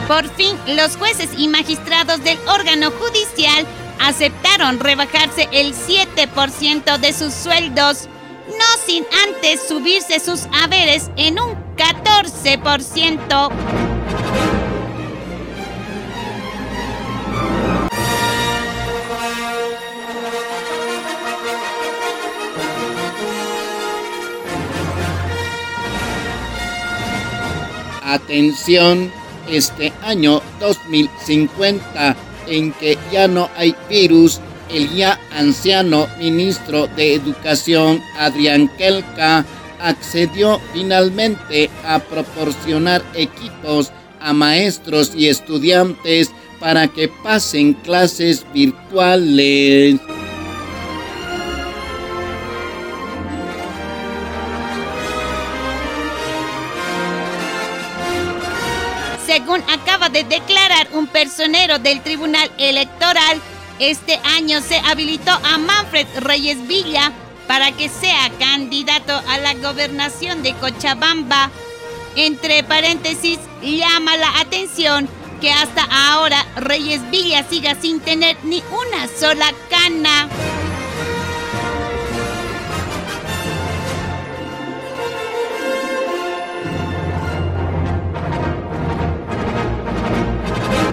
Por 0.08 0.30
fin, 0.36 0.56
los 0.68 0.98
jueces 0.98 1.30
y 1.36 1.48
magistrados 1.48 2.24
del 2.24 2.38
órgano 2.48 2.92
judicial 2.92 3.66
aceptaron 4.00 4.80
rebajarse 4.80 5.50
el 5.52 5.74
7% 5.74 7.00
de 7.00 7.12
sus 7.12 7.34
sueldos, 7.34 8.08
no 8.48 8.66
sin 8.86 9.04
antes 9.28 9.68
subirse 9.68 10.20
sus 10.20 10.42
haberes 10.54 11.10
en 11.18 11.40
un 11.40 11.56
14%. 11.76 13.52
Atención, 28.04 29.12
este 29.50 29.94
año 30.04 30.42
2050 30.60 32.16
en 32.48 32.72
que 32.74 32.98
ya 33.12 33.28
no 33.28 33.50
hay 33.56 33.76
virus, 33.90 34.40
el 34.70 34.94
ya 34.94 35.20
anciano 35.32 36.08
ministro 36.20 36.88
de 36.88 37.14
Educación 37.16 38.02
Adrián 38.18 38.70
Kelka 38.78 39.46
accedió 39.80 40.60
finalmente 40.74 41.70
a 41.86 42.00
proporcionar 42.00 43.04
equipos 43.14 43.92
a 44.20 44.34
maestros 44.34 45.14
y 45.16 45.28
estudiantes 45.28 46.32
para 46.60 46.88
que 46.88 47.08
pasen 47.08 47.74
clases 47.74 48.46
virtuales. 48.54 50.00
De 60.16 60.24
declarar 60.24 60.88
un 60.94 61.08
personero 61.08 61.78
del 61.78 62.02
Tribunal 62.02 62.50
Electoral, 62.58 63.42
este 63.80 64.18
año 64.24 64.62
se 64.62 64.78
habilitó 64.78 65.32
a 65.32 65.58
Manfred 65.58 66.08
Reyes 66.20 66.66
Villa 66.68 67.12
para 67.50 67.74
que 67.74 67.90
sea 67.90 68.32
candidato 68.40 69.12
a 69.28 69.38
la 69.40 69.56
gobernación 69.56 70.42
de 70.42 70.54
Cochabamba. 70.54 71.52
Entre 72.16 72.64
paréntesis, 72.64 73.40
llama 73.62 74.16
la 74.16 74.40
atención 74.40 75.10
que 75.42 75.52
hasta 75.52 75.84
ahora 75.84 76.46
Reyes 76.56 77.02
Villa 77.12 77.46
siga 77.50 77.76
sin 77.76 78.00
tener 78.00 78.38
ni 78.46 78.64
una 78.72 79.10
sola 79.20 79.52
cana. 79.70 80.30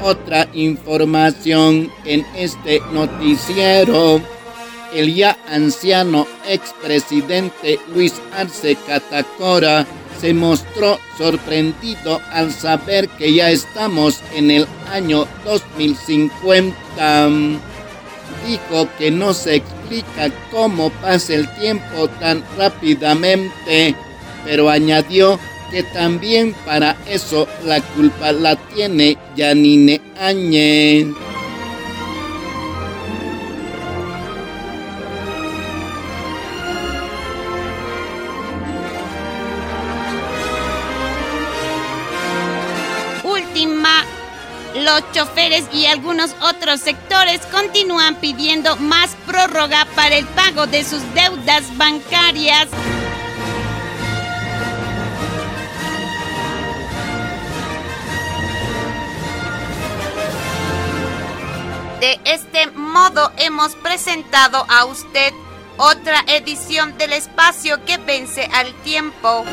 Otra 0.02 0.48
información 0.52 1.92
en 2.04 2.26
este 2.34 2.82
noticiero. 2.92 4.20
El 4.92 5.14
ya 5.14 5.38
anciano 5.48 6.26
expresidente 6.48 7.78
Luis 7.94 8.14
Arce 8.36 8.76
Catacora 8.84 9.86
se 10.20 10.34
mostró 10.34 10.98
sorprendido 11.16 12.20
al 12.32 12.52
saber 12.52 13.08
que 13.10 13.32
ya 13.32 13.50
estamos 13.50 14.20
en 14.34 14.50
el 14.50 14.66
año 14.90 15.26
2050. 15.44 17.28
Dijo 18.46 18.88
que 18.98 19.12
no 19.12 19.32
se 19.32 19.56
explica 19.56 20.30
cómo 20.50 20.90
pasa 20.90 21.34
el 21.34 21.48
tiempo 21.54 22.08
tan 22.20 22.42
rápidamente, 22.58 23.94
pero 24.44 24.68
añadió 24.68 25.38
que 25.72 25.82
también 25.82 26.54
para 26.66 26.96
eso 27.06 27.48
la 27.64 27.80
culpa 27.80 28.30
la 28.30 28.56
tiene 28.56 29.16
Janine 29.34 30.02
Áñez. 30.20 31.06
Última, 43.24 44.04
los 44.74 45.02
choferes 45.12 45.64
y 45.72 45.86
algunos 45.86 46.36
otros 46.42 46.80
sectores 46.80 47.40
continúan 47.50 48.16
pidiendo 48.16 48.76
más 48.76 49.16
prórroga 49.26 49.86
para 49.96 50.16
el 50.16 50.26
pago 50.26 50.66
de 50.66 50.84
sus 50.84 51.00
deudas 51.14 51.64
bancarias. 51.78 52.68
De 62.02 62.18
este 62.24 62.66
modo 62.72 63.30
hemos 63.36 63.76
presentado 63.76 64.66
a 64.68 64.86
usted 64.86 65.32
otra 65.76 66.24
edición 66.26 66.98
del 66.98 67.12
espacio 67.12 67.84
que 67.84 67.96
vence 67.96 68.44
al 68.52 68.74
tiempo. 68.82 69.44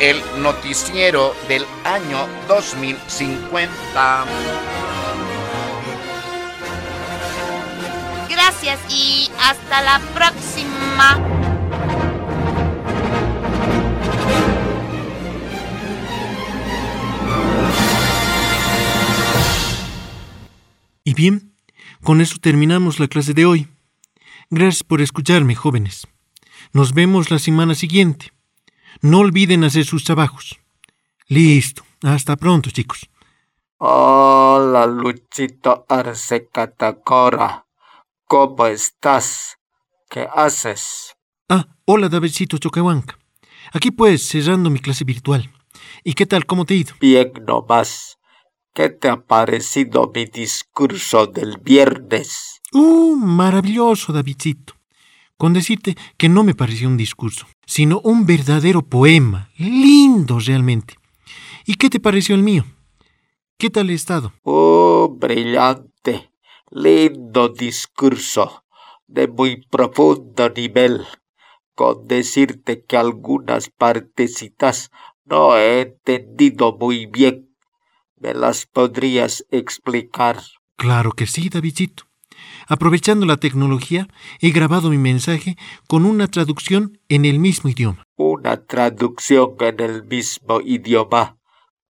El 0.00 0.18
noticiero 0.40 1.36
del 1.46 1.66
año 1.84 2.26
2050. 2.48 4.24
Gracias 8.30 8.80
y 8.88 9.30
hasta 9.38 9.82
la 9.82 10.00
próxima. 10.14 11.41
Y 21.12 21.14
bien, 21.14 21.54
con 22.02 22.22
eso 22.22 22.38
terminamos 22.40 22.98
la 22.98 23.06
clase 23.06 23.34
de 23.34 23.44
hoy. 23.44 23.68
Gracias 24.48 24.82
por 24.82 25.02
escucharme, 25.02 25.54
jóvenes. 25.54 26.06
Nos 26.72 26.94
vemos 26.94 27.30
la 27.30 27.38
semana 27.38 27.74
siguiente. 27.74 28.32
No 29.02 29.18
olviden 29.18 29.62
hacer 29.62 29.84
sus 29.84 30.04
trabajos. 30.04 30.58
Listo. 31.28 31.82
Hasta 32.02 32.36
pronto, 32.36 32.70
chicos. 32.70 33.10
Hola, 33.76 34.86
Luchito 34.86 35.84
Arce 35.86 36.48
Catacora. 36.50 37.66
¿Cómo 38.24 38.66
estás? 38.66 39.58
¿Qué 40.08 40.26
haces? 40.34 41.14
Ah, 41.50 41.76
hola, 41.84 42.08
Davidcito 42.08 42.56
Chocahuanca. 42.56 43.18
Aquí 43.74 43.90
pues, 43.90 44.26
cerrando 44.26 44.70
mi 44.70 44.78
clase 44.78 45.04
virtual. 45.04 45.52
¿Y 46.04 46.14
qué 46.14 46.24
tal? 46.24 46.46
¿Cómo 46.46 46.64
te 46.64 46.72
ha 46.72 46.78
ido? 46.78 46.94
Bien 47.00 47.30
nomás. 47.46 48.16
¿Qué 48.74 48.88
te 48.88 49.10
ha 49.10 49.20
parecido 49.20 50.10
mi 50.14 50.24
discurso 50.24 51.26
del 51.26 51.58
viernes? 51.58 52.62
Uh, 52.72 53.16
maravilloso, 53.16 54.14
Davidcito. 54.14 54.72
Con 55.36 55.52
decirte 55.52 55.94
que 56.16 56.30
no 56.30 56.42
me 56.42 56.54
pareció 56.54 56.88
un 56.88 56.96
discurso, 56.96 57.46
sino 57.66 58.00
un 58.02 58.24
verdadero 58.24 58.80
poema. 58.80 59.50
Lindo 59.58 60.38
realmente. 60.38 60.94
¿Y 61.66 61.74
qué 61.74 61.90
te 61.90 62.00
pareció 62.00 62.34
el 62.34 62.42
mío? 62.42 62.64
¿Qué 63.58 63.68
tal 63.68 63.90
he 63.90 63.94
estado? 63.94 64.32
Oh, 64.42 65.14
brillante. 65.18 66.32
Lindo 66.70 67.50
discurso. 67.50 68.64
De 69.06 69.28
muy 69.28 69.66
profundo 69.66 70.48
nivel. 70.48 71.04
Con 71.74 72.08
decirte 72.08 72.86
que 72.86 72.96
algunas 72.96 73.68
partecitas 73.68 74.90
no 75.26 75.58
he 75.58 75.82
entendido 75.82 76.74
muy 76.74 77.04
bien. 77.04 77.51
¿Me 78.22 78.34
las 78.34 78.66
podrías 78.66 79.44
explicar? 79.50 80.40
Claro 80.76 81.10
que 81.10 81.26
sí, 81.26 81.48
Davidcito. 81.48 82.04
Aprovechando 82.68 83.26
la 83.26 83.36
tecnología, 83.36 84.06
he 84.40 84.50
grabado 84.50 84.90
mi 84.90 84.98
mensaje 84.98 85.56
con 85.88 86.06
una 86.06 86.28
traducción 86.28 87.00
en 87.08 87.24
el 87.24 87.40
mismo 87.40 87.68
idioma. 87.68 88.04
Una 88.16 88.64
traducción 88.64 89.56
en 89.58 89.80
el 89.80 90.04
mismo 90.04 90.60
idioma. 90.60 91.36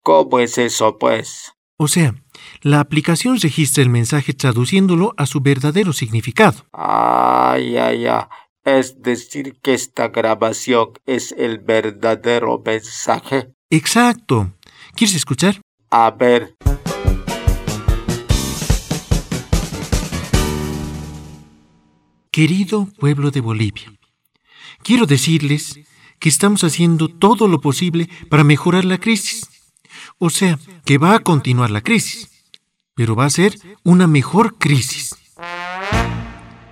¿Cómo 0.04 0.40
es 0.40 0.58
eso, 0.58 0.98
pues? 0.98 1.54
O 1.78 1.88
sea, 1.88 2.14
la 2.62 2.82
aplicación 2.82 3.40
registra 3.40 3.82
el 3.82 3.90
mensaje 3.90 4.34
traduciéndolo 4.34 5.14
a 5.16 5.28
su 5.28 5.40
verdadero 5.40 5.94
significado. 5.94 6.66
Ah, 6.74 7.58
ya, 7.58 7.94
ya. 7.94 8.30
Es 8.66 9.02
decir, 9.02 9.60
que 9.62 9.74
esta 9.74 10.10
grabación 10.10 10.90
es 11.06 11.32
el 11.32 11.60
verdadero 11.60 12.62
mensaje. 12.66 13.54
Exacto. 13.70 14.52
¿Quieres 14.94 15.16
escuchar? 15.16 15.62
A 15.90 16.12
ver. 16.12 16.56
Querido 22.32 22.88
pueblo 23.00 23.32
de 23.32 23.42
Bolivia, 23.42 23.92
quiero 24.84 25.06
decirles 25.06 25.80
que 26.20 26.30
estamos 26.30 26.64
haciendo 26.64 27.08
todo 27.08 27.48
lo 27.48 27.62
posible 27.62 28.10
para 28.30 28.44
mejorar 28.44 28.86
la 28.86 28.98
crisis. 29.00 29.48
O 30.20 30.30
sea, 30.30 30.60
que 30.86 30.98
va 30.98 31.16
a 31.16 31.20
continuar 31.20 31.72
la 31.72 31.82
crisis, 31.82 32.30
pero 32.94 33.16
va 33.16 33.26
a 33.26 33.30
ser 33.30 33.58
una 33.84 34.08
mejor 34.08 34.58
crisis. 34.58 35.16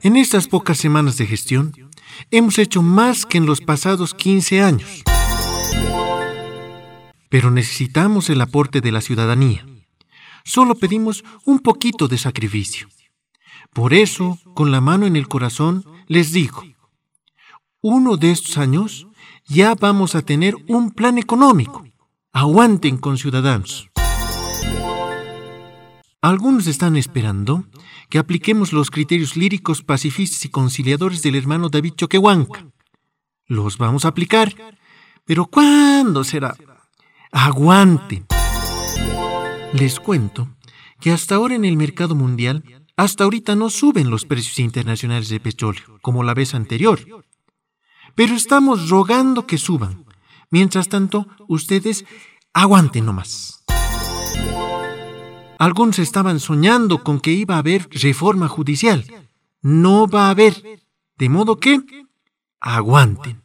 En 0.01 0.17
estas 0.17 0.47
pocas 0.47 0.77
semanas 0.77 1.17
de 1.17 1.25
gestión, 1.25 1.73
hemos 2.31 2.59
hecho 2.59 2.81
más 2.81 3.25
que 3.25 3.37
en 3.37 3.45
los 3.45 3.61
pasados 3.61 4.13
15 4.13 4.61
años. 4.61 5.03
Pero 7.35 7.51
necesitamos 7.51 8.29
el 8.29 8.39
aporte 8.39 8.79
de 8.79 8.93
la 8.93 9.01
ciudadanía. 9.01 9.65
Solo 10.45 10.73
pedimos 10.73 11.25
un 11.43 11.59
poquito 11.59 12.07
de 12.07 12.17
sacrificio. 12.17 12.87
Por 13.73 13.93
eso, 13.93 14.39
con 14.53 14.71
la 14.71 14.79
mano 14.79 15.05
en 15.05 15.17
el 15.17 15.27
corazón, 15.27 15.83
les 16.07 16.31
digo, 16.31 16.63
uno 17.81 18.15
de 18.15 18.31
estos 18.31 18.57
años 18.57 19.07
ya 19.49 19.75
vamos 19.75 20.15
a 20.15 20.21
tener 20.21 20.55
un 20.69 20.91
plan 20.91 21.17
económico. 21.17 21.85
Aguanten 22.31 22.95
con 22.95 23.17
ciudadanos. 23.17 23.89
Algunos 26.21 26.67
están 26.67 26.95
esperando 26.95 27.65
que 28.09 28.17
apliquemos 28.17 28.71
los 28.71 28.89
criterios 28.89 29.35
líricos, 29.35 29.83
pacifistas 29.83 30.45
y 30.45 30.47
conciliadores 30.47 31.21
del 31.21 31.35
hermano 31.35 31.67
David 31.67 31.95
Choquehuanca. 31.97 32.65
Los 33.45 33.77
vamos 33.77 34.05
a 34.05 34.07
aplicar, 34.07 34.55
pero 35.25 35.47
¿cuándo 35.47 36.23
será? 36.23 36.55
Aguanten. 37.37 38.25
Les 39.73 39.99
cuento 39.99 40.47
que 41.01 41.11
hasta 41.11 41.35
ahora 41.35 41.55
en 41.55 41.65
el 41.65 41.75
mercado 41.75 42.15
mundial, 42.15 42.63
hasta 42.95 43.25
ahorita 43.25 43.57
no 43.57 43.69
suben 43.69 44.09
los 44.09 44.23
precios 44.23 44.57
internacionales 44.57 45.27
de 45.27 45.41
petróleo, 45.41 45.99
como 46.01 46.23
la 46.23 46.33
vez 46.33 46.55
anterior. 46.55 47.01
Pero 48.15 48.35
estamos 48.35 48.89
rogando 48.89 49.45
que 49.45 49.57
suban. 49.57 50.05
Mientras 50.49 50.87
tanto, 50.87 51.27
ustedes 51.49 52.05
aguanten 52.53 53.05
nomás. 53.05 53.65
Algunos 55.59 55.99
estaban 55.99 56.39
soñando 56.39 57.03
con 57.03 57.19
que 57.19 57.31
iba 57.31 57.55
a 57.55 57.59
haber 57.59 57.89
reforma 57.91 58.47
judicial. 58.47 59.03
No 59.61 60.07
va 60.07 60.27
a 60.27 60.29
haber. 60.29 60.85
De 61.17 61.27
modo 61.27 61.57
que 61.59 61.81
aguanten. 62.61 63.43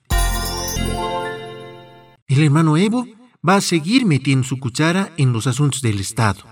El 2.29 2.44
hermano 2.44 2.76
Evo 2.76 3.05
va 3.46 3.57
a 3.57 3.61
seguir 3.61 4.07
metiendo 4.07 4.46
su 4.46 4.59
cuchara 4.59 5.12
en 5.16 5.33
los 5.33 5.46
asuntos 5.46 5.83
del 5.83 6.00
Estado. 6.00 6.42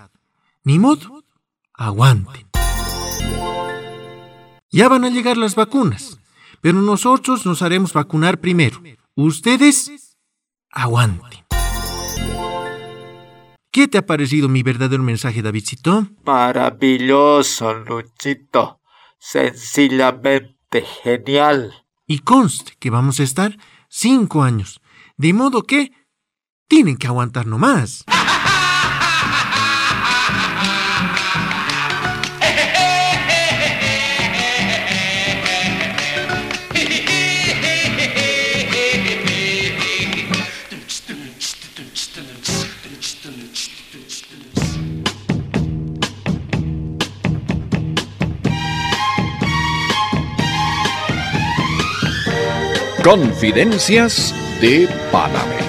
Ni 0.63 0.79
modo, 0.79 1.23
aguanten. 1.73 2.47
Ya 4.71 4.87
van 4.87 5.03
a 5.03 5.09
llegar 5.09 5.37
las 5.37 5.55
vacunas, 5.55 6.19
pero 6.61 6.81
nosotros 6.81 7.45
nos 7.45 7.61
haremos 7.61 7.93
vacunar 7.93 8.39
primero. 8.39 8.81
Ustedes, 9.15 10.17
aguanten. 10.71 11.45
¿Qué 13.71 13.87
te 13.87 13.99
ha 13.99 14.05
parecido 14.05 14.49
mi 14.49 14.63
verdadero 14.63 15.03
mensaje, 15.03 15.41
Davidcito? 15.41 16.07
Maravilloso, 16.25 17.73
Luchito. 17.73 18.81
Sencillamente 19.19 20.83
genial. 21.03 21.85
Y 22.07 22.19
conste 22.19 22.73
que 22.79 22.89
vamos 22.89 23.19
a 23.19 23.23
estar 23.23 23.57
cinco 23.87 24.41
años, 24.41 24.81
de 25.17 25.33
modo 25.33 25.63
que 25.63 25.91
tienen 26.69 26.95
que 26.97 27.07
aguantar 27.07 27.45
nomás. 27.45 28.05
Confidencias 53.03 54.35
de 54.61 54.87
Panamericana. 55.11 55.68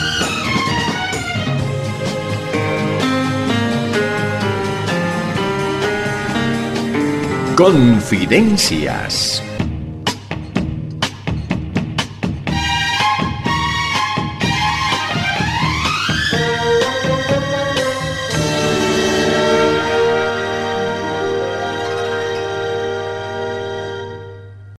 Confidencias. 7.61 9.43